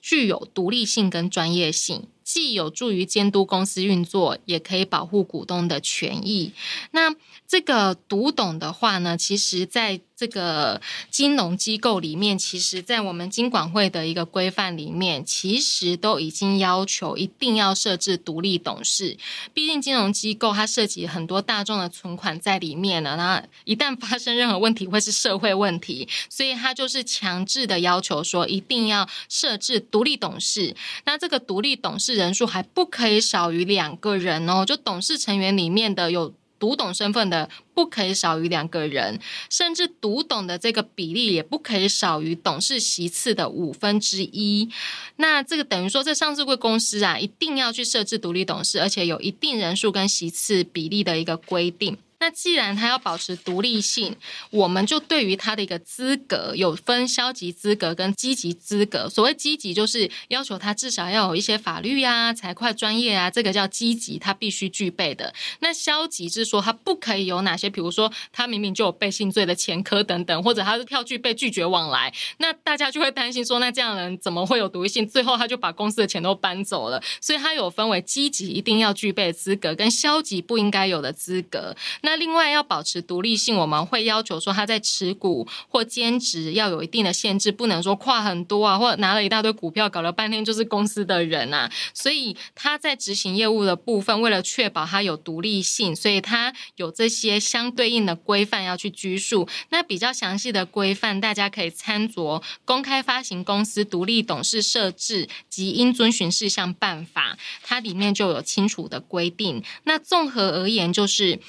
[0.00, 2.06] 具有独立性跟专业性。
[2.24, 6.52] 既有助于监督公司运作，也可以保护股东的权益。
[6.90, 7.14] 那
[7.46, 19.16] 这个读懂的话呢，其实在这个金融机构里面，其实，在我们金管会的一个规范里面，其实都已经要求一定要设置独立董事。
[19.52, 30.76] 毕竟金融机构它涉及很多大众的存款在里面了，那一旦发生任何问题，会是社会问题，所以它就是强制的要求说，一定要设置独立董事。
[31.04, 36.32] 那这个独立董事人数还不可以少于两个人哦，就董事成员里面的有。
[36.64, 44.70] 读懂身份的不可以少于两个人，甚至读懂的这个比例也不可以少于董事席次的五分之一。
[45.16, 51.98] 那这个等于说，在上市柜公司啊，一定要去设置独立董事，而且有一定人数跟席次比例的一个规定。
[52.18, 54.16] 那既然他要保持独立性，
[54.50, 59.08] 我们就对于他的一个资格有分消极资格跟积极资格。
[59.08, 65.34] 所谓积极，就是要求他至少要有一些法律啊、财会专业啊，这个叫积极，他必须具备的。
[65.60, 75.06] 那消极是说他不可以有哪些，比如说他明明就有背信罪的前科等等，或者他是票据被拒绝往来，那大家就会担心说，那这样的人怎么会有独立性？
[75.06, 77.02] 最后他就把公司的钱都搬走了。
[77.20, 81.76] 所以他有分为积极一定要具备资格，跟消极不应该有的资格。
[82.04, 91.72] 那另外要保持独立性，我们会要求说他在持股或兼职要有一定的限制，不能说跨很多啊，或者拿了一大堆股票，搞了半天就是公司的人啊。
[91.94, 99.48] 所以他在执行业务的部分，为了确保他有独立性，所以他有这些相对应的规范要去拘束。
[99.70, 107.32] 那比较详细的规范，大家可以参酌《公开发行公司独立董事设置及应遵循事项办法》，
[107.62, 109.64] 它里面就有清楚的规定。
[109.84, 111.40] 那综合而言，就是。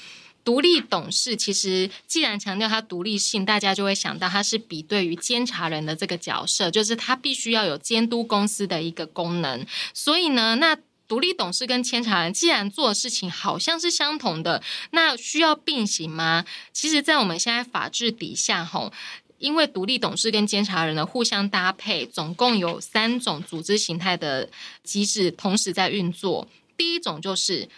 [0.46, 9.66] 独立董事其实，既然强调它独立性，大家就会想到它是比对于监察人的这个角色，就是它必须要有监督公司的一个功能。
[9.92, 10.78] 所以呢，那
[11.08, 14.62] 独立董事跟监察人既然做的事情好像是相同的，
[14.92, 16.44] 那需要并行吗？
[16.72, 18.92] 其实，在我们现在法制底下，吼，
[19.40, 24.48] 因为独立董事跟监察人的互相搭配，总共有三种组织形态的
[24.84, 26.46] 机制同时在运作。
[26.76, 27.68] 第一种就是。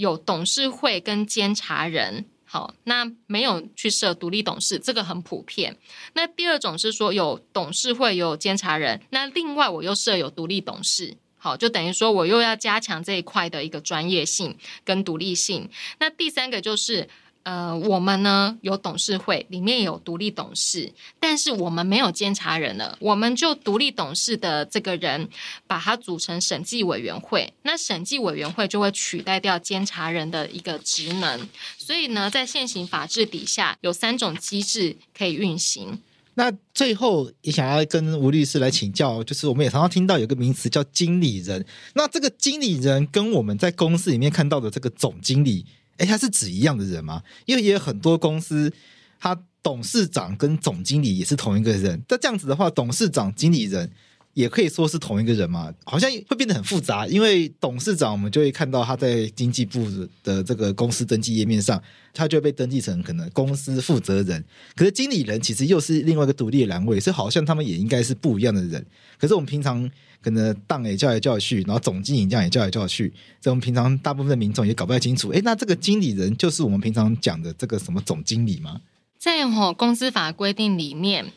[0.00, 5.76] 有董事会跟监察人，好，那没有去设独立董事，这个很普遍。
[6.14, 15.68] 那第二种是说有董事会有监察人，那另外我又设有独立董事，好，就等于说我又要加强这一块的一个专业性跟独立性。
[15.98, 17.08] 那第三个就是。
[17.42, 25.26] 呃，我们呢有董事会，里面有独立董事，但是我们没有监察人了，我们就独立董事的这个人，
[25.66, 31.48] 把它组成审计委员会，那审计委员会就会取代掉监察人的一个职能，
[31.78, 35.98] 所以呢，在现行法制底下，有三种机制可以运行。
[36.34, 45.64] 那最后也想要跟吴律师来请教，就是我们也常常听到有个名词叫经理人，那这个经理人跟我们在公司里面看到的这个总经理。
[46.00, 47.22] 哎，他是指一样的人吗？
[47.44, 48.72] 因为也有很多公司，
[49.18, 52.02] 他董事长跟总经理也是同一个人。
[52.08, 53.92] 那这样子的话，董事长、经理人
[54.34, 55.72] 也可以说是同一个人嘛？
[55.84, 57.06] 好像会变得很复杂。
[57.06, 59.86] 因为董事长，我们就会看到他在经济部
[60.22, 61.82] 的这个公司登记页面上，
[62.12, 64.44] 他就被登记成可能公司负责人。
[64.74, 68.84] 可是经理人其实又是另外一个独立的栏位，所以好像他们也应该是不一样的人。
[69.18, 69.90] 可是我们平常。
[70.22, 75.30] 可能档也叫来叫去，然后总经理这样也叫来叫去，这我们平常大部分的民众也搞不太清楚。
[75.30, 78.82] 诶，那这个经理人就是我们平常讲的这个什么总经理吗？
[79.18, 81.32] 在吼公司法规定里面，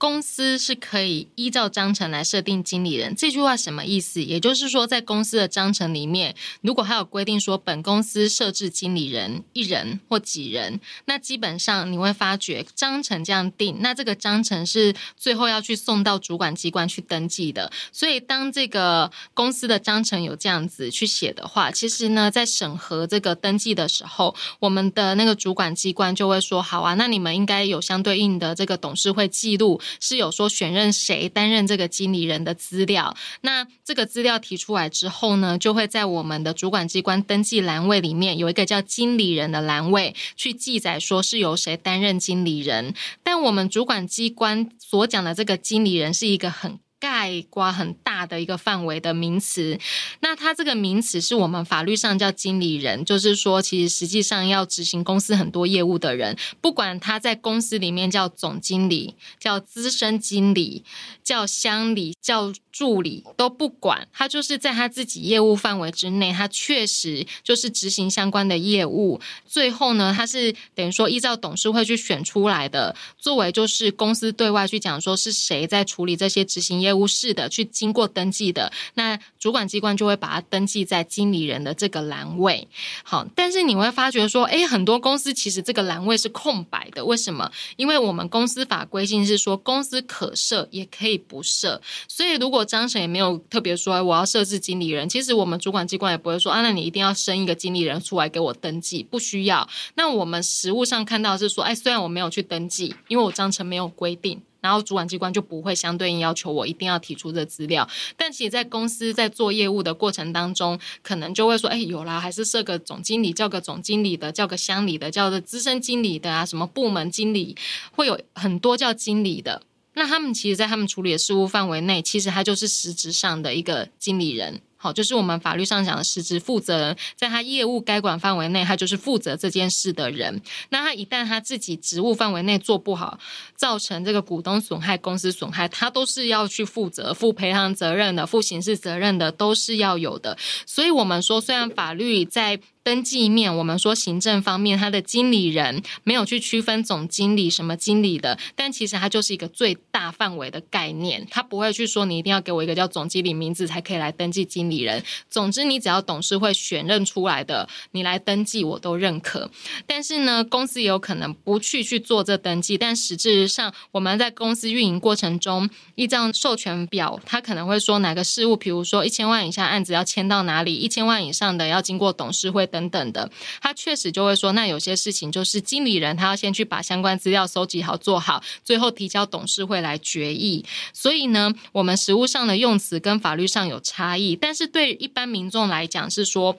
[0.00, 3.14] 公司是可以依照章程来设定经理人。
[3.14, 4.24] 这句话什么意思？
[4.24, 17.70] 也就是说，在公司的章程里面，如果还有规定说本公司设置经理人一人或几人，那基本上你会发觉章程这样定，那这个章程是最后要去送到主管机关去登记的。
[17.92, 33.16] 所以，当这个公司的章程有这样子去写的话，其实呢，在审核这个登记的时候，我们的那个主管机关就会说：好啊，那你们应该有相对应的这个董事会记录，是有说选任谁担任这个经理人的资料。
[33.40, 42.94] 那这个资料提出来之后呢，就会在我们的主管机关登记栏位里面有一个叫经理人的栏位，去记载说是由谁担任经理人。
[43.22, 49.80] 但我们主管机关所讲的这个经理人是一个很概括很大的一个范围的名词，
[50.20, 60.84] 那它这个名词是我们法律上叫经理人，就是说，其实实际上要执行公司很多业务的人，不管他在公司里面叫总经理、叫资深经理、
[61.24, 69.18] 叫乡里、叫助理都不管，他就是在他自己业务范围之内，他确实就是执行相关的业务。
[69.46, 76.89] 最后呢，他是等于说依照董事会去选出来的，作为就是公司对外去讲说是谁在处理这些执行业。
[76.90, 82.66] 业务室的去经过登记的，那主管机关就会把它登记在经理人的这个栏位。
[83.04, 87.50] 好，但是你会发觉说，诶，很多公司其实这个栏位是空白的，为什么？
[87.76, 91.80] 因为我们公司法规定是说，公司可设也可以不设。
[92.08, 99.68] 所以如果章程也没有特别说我要设置经理人，其实我们主管机关也不会说啊，那你一定要生一个经理人出来给我登记，不需要。
[99.94, 104.40] 那我们实务上看到是说，哎，虽然我没有去登记，因为我章程没有规定。
[104.60, 117.56] 然后主管机关就不会相对应要求我一定要提出这资料，但其实，在公司在做业务的过程当中，可能就会说，哎，有啦，还是设个总经理，叫个总经理的，叫个乡里的，叫个资深经理的啊，什么部门经理，
[117.92, 119.62] 会有很多叫经理的。
[119.94, 124.60] 那他们其实，在他们处理的事务范围内，其实他就是实质上的一个经理人。
[124.82, 130.40] 好，就是我们法律上讲的实质负责人，在他业务该管范围内，他就是负责这件事的人。
[130.70, 133.18] 那他一旦他自己职务范围内做不好，
[133.54, 140.38] 造成这个股东损害、公司损害，他都是要去负责、负赔偿责任的、负刑事责任的，都是要有的。
[140.64, 155.04] 所以，我们说，虽然法律在登记面，我们说行政方面，他的经理人没有去区分总经理什么经理的，但其实它就是一个最大范围的概念，他不会去说你一定要给我一个叫总经理名字才可以来登记经理人。
[155.28, 159.50] 总之，你只要董事会选任出来的，你来登记我都认可。
[159.86, 172.69] 但是呢，公司也有可能不去去做这登记，但实质上我们在公司运营过程中，依照授权表，他可能会说哪个事务，比如说一千万以下案子要签到哪里，一千万以上的要经过董事会。
[172.70, 173.30] 等等的，
[173.60, 180.64] 他确实就会说，那有些事情就是经理人他要先去把相关资料收集好、做好，最后提交董事会来决议。
[180.92, 186.56] 所以呢，我们实务上的用词跟法律上有差异，但是对一般民众来讲是说。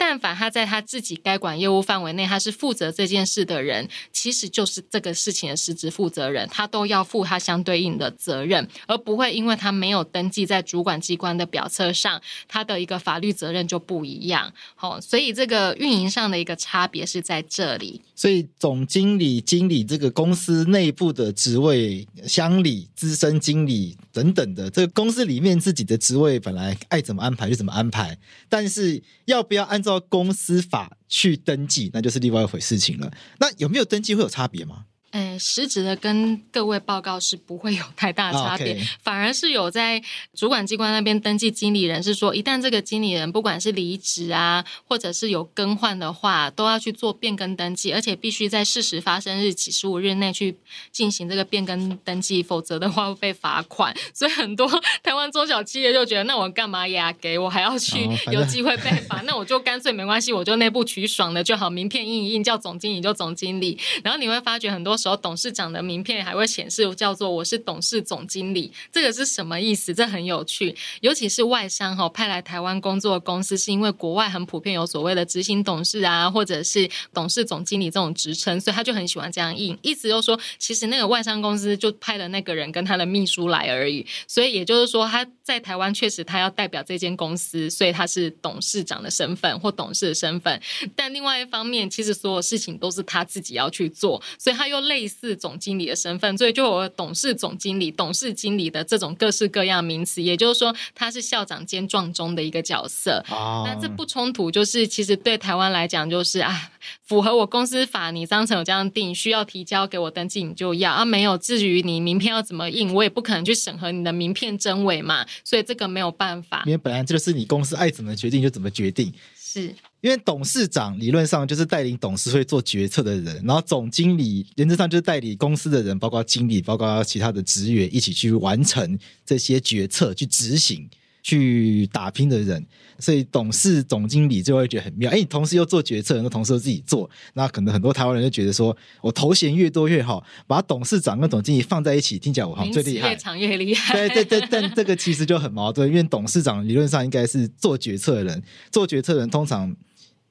[0.00, 12.18] 但凡他在他自己该管业务范围内，他是负责这件事的人，其实就是这个事情的实质负责人，他都要负他相对应的责任，而不会因为他没有登记在主管机关的表册上，
[12.48, 14.50] 他的一个法律责任就不一样。
[14.74, 18.00] 好，所以这个运营上的一个差别是在这里。
[18.16, 28.16] 所以总经理、经理这个公司内部的职位，乡里、资深经理等等的，这个公司里面自己的职位本来爱怎么安排就怎么安排，
[28.48, 33.10] 但是要不要按照到公司法去登记，那就是另外一回事情了。
[33.40, 34.84] 那有没有登记会有差别吗？
[35.10, 38.88] 哎，实质的跟各位报告是不会有太大差别，oh, okay.
[39.02, 40.00] 反而是有在
[40.36, 50.56] 主管机关那边登记经理人，是说一旦这个经理人不管是离职啊，或者是有更换的话，都要去做变更登记，而且必须在事实发生日起十五日内去
[50.92, 53.92] 进行这个变更登记，否则的话会被罚款。
[54.14, 54.68] 所以很多
[55.02, 57.12] 台湾中小企业就觉得，那我干嘛呀？
[57.20, 59.20] 给我还要去有机会被罚？
[59.26, 63.76] 那我就干脆没关系，我就内部取爽的就好，名片印一印，叫总经理就总经理。
[64.04, 64.99] 然后你会发觉很多。
[65.00, 69.94] 时候董事长的名片还会显示叫做我是董事总经理，这个是什么意思？
[69.94, 79.78] 这很有趣，尤其是外商哈派来台湾工作的公司，是因为国外很普遍有所谓的执行董事啊，或者是董事总经理这种职称，所以他就很喜欢这样印。
[79.80, 90.60] 意思就是说，其实那个外商公司就派了那个人跟他的秘书来而已，所以也就是说他在台湾确实他要代表这间公司，所以他是董事长的身份或董事的身份。
[90.94, 94.80] 但另外一方面，其实所有事情都是他自己要去做，所以他又。
[94.90, 100.20] 类似总经理的身份，所以就有董事总经理、董事经理的这种各式各样名词。
[100.20, 103.24] 也就是说，他是校长兼壮中的一个角色。
[103.30, 106.72] 哦、那这不冲突，就是其实对台湾来讲，就是啊，
[107.04, 111.04] 符合我公司法，你章程有这样定，需要提交给我登记，你就要啊。
[111.04, 115.24] 没有，至于你名片要怎么印，我也不可能去审核你的名片真伪嘛。
[115.44, 119.12] 所以这个没有办法，因为本来这就是你公司爱怎么决定就怎么决定。
[119.38, 119.72] 是。
[120.00, 130.88] 因为董事长理论上就是带领董事会做决策的人，然后总经理原则上就是带领公司的人，包括经理，包括其他的职员，一起去完成这些决策、去执行、
[131.22, 132.64] 去打拼的人。
[132.98, 135.10] 所以董事总经理就会觉得很妙。
[135.10, 144.08] 哎，你同时又做决策，很多同事都自己做，那可能很多台湾人就觉得说，我头衔越多越好，把董事长跟总经理放在一起，听起来我好像最厉害，越长越厉害。
[144.08, 149.76] 对对对，但这个其实就很矛盾，因为董事长理论上应该是做决策的人，做决策的人通常。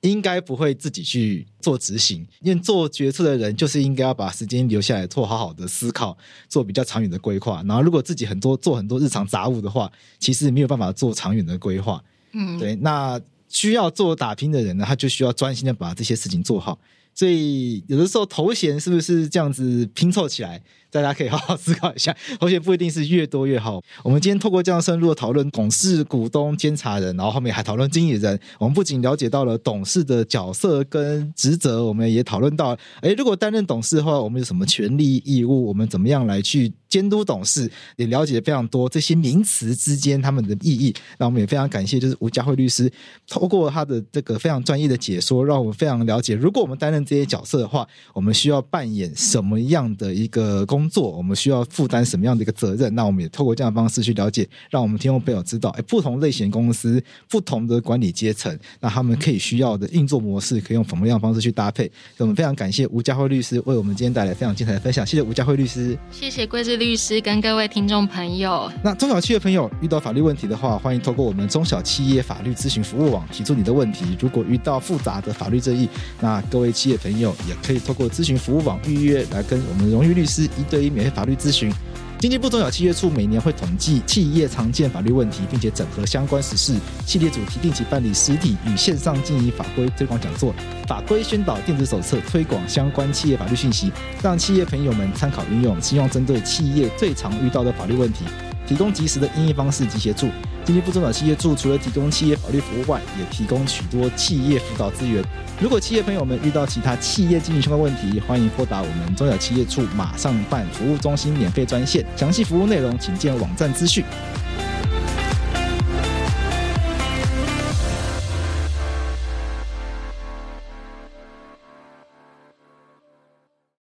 [0.01, 6.17] 应该不会自己去做执行，因为做决策的人就是应该要把时间留下来做好好的思考，
[6.47, 7.61] 做比较长远的规划。
[7.67, 12.01] 然后，如果自己很多做很多日常杂物的话，其实没有办法做长远的规划。
[12.31, 12.75] 嗯，对。
[12.75, 13.19] 那
[13.49, 16.79] 需要做打拼的人呢，他就需要专心的把这些事情做好。
[17.13, 20.61] 所以，有的时候头衔是不是这样子拼凑起来？
[20.91, 23.81] 大家可以好好思考一下，而且不一定是越多越好。
[24.03, 28.39] 我们今天透过这样深入的讨论，董事、股东、监察人，然后后面还讨论经理人。
[28.57, 35.67] 我们不仅了解到了董事的角色跟职责，我们也讨论到，哎，如果担任董事的话，我们有什么权利义务？
[35.67, 37.69] 我们怎么样来去监督董事？
[37.97, 40.93] 也了解非常多这些名词之间他们的意义。
[41.17, 42.91] 那我们也非常感谢，就是吴佳慧律师
[43.27, 52.93] 透过他的这个非常专业的解说，让我们非常了解，如果我们担任这些角色的话，我们需要扮演什么样的一个工工作，我们需要负担什么样的一个责任？
[52.95, 61.83] 那我们也透过这样的方式去了解，让我们听众朋友知道，哎，不同类型公司、不同的管理阶层，那他们可以需要的运作模式，可以用什么样的方式去搭配？
[62.15, 65.05] 所以我们非常感谢吴佳慧律师为我们今天带来非常精彩的分享。
[65.05, 68.71] 谢谢吴佳慧律师，谢谢桂枝律师跟各位听众朋友。
[68.81, 74.15] 那中小企业朋友遇到法律问题的话，欢迎透过我们中小企业法律咨询服务网提出你的问题。
[74.17, 75.89] 如果遇到复杂的法律争议，
[76.21, 81.71] 那各位企业朋友也可以透过咨询服务网预约来跟我们荣誉律师一对于免费法律咨询。
[82.19, 86.75] 经济部中小企业处每年会统计企业常见法律问题，并且整合相关实事，
[87.05, 90.53] 系列主题定期办理实体与线上经营法规推广讲座、
[90.85, 93.89] 法规宣导电子手册，推广相关企业法律信息，
[94.21, 95.81] 让企业朋友们参考运用。
[95.81, 98.25] 希望针对企业最常遇到的法律问题，
[98.69, 100.29] 提供及时的因应方式及协助。
[100.63, 105.23] 经济部中小企业处除了提供企业法律服务外，也提供许多企业辅导资源。
[105.59, 112.05] 如果企业朋友们遇到其他企业经营相关问题，欢迎拨打我们中小企业处马上办服务中心免费专线。
[112.15, 114.05] 详细服务内容，请见网站资讯。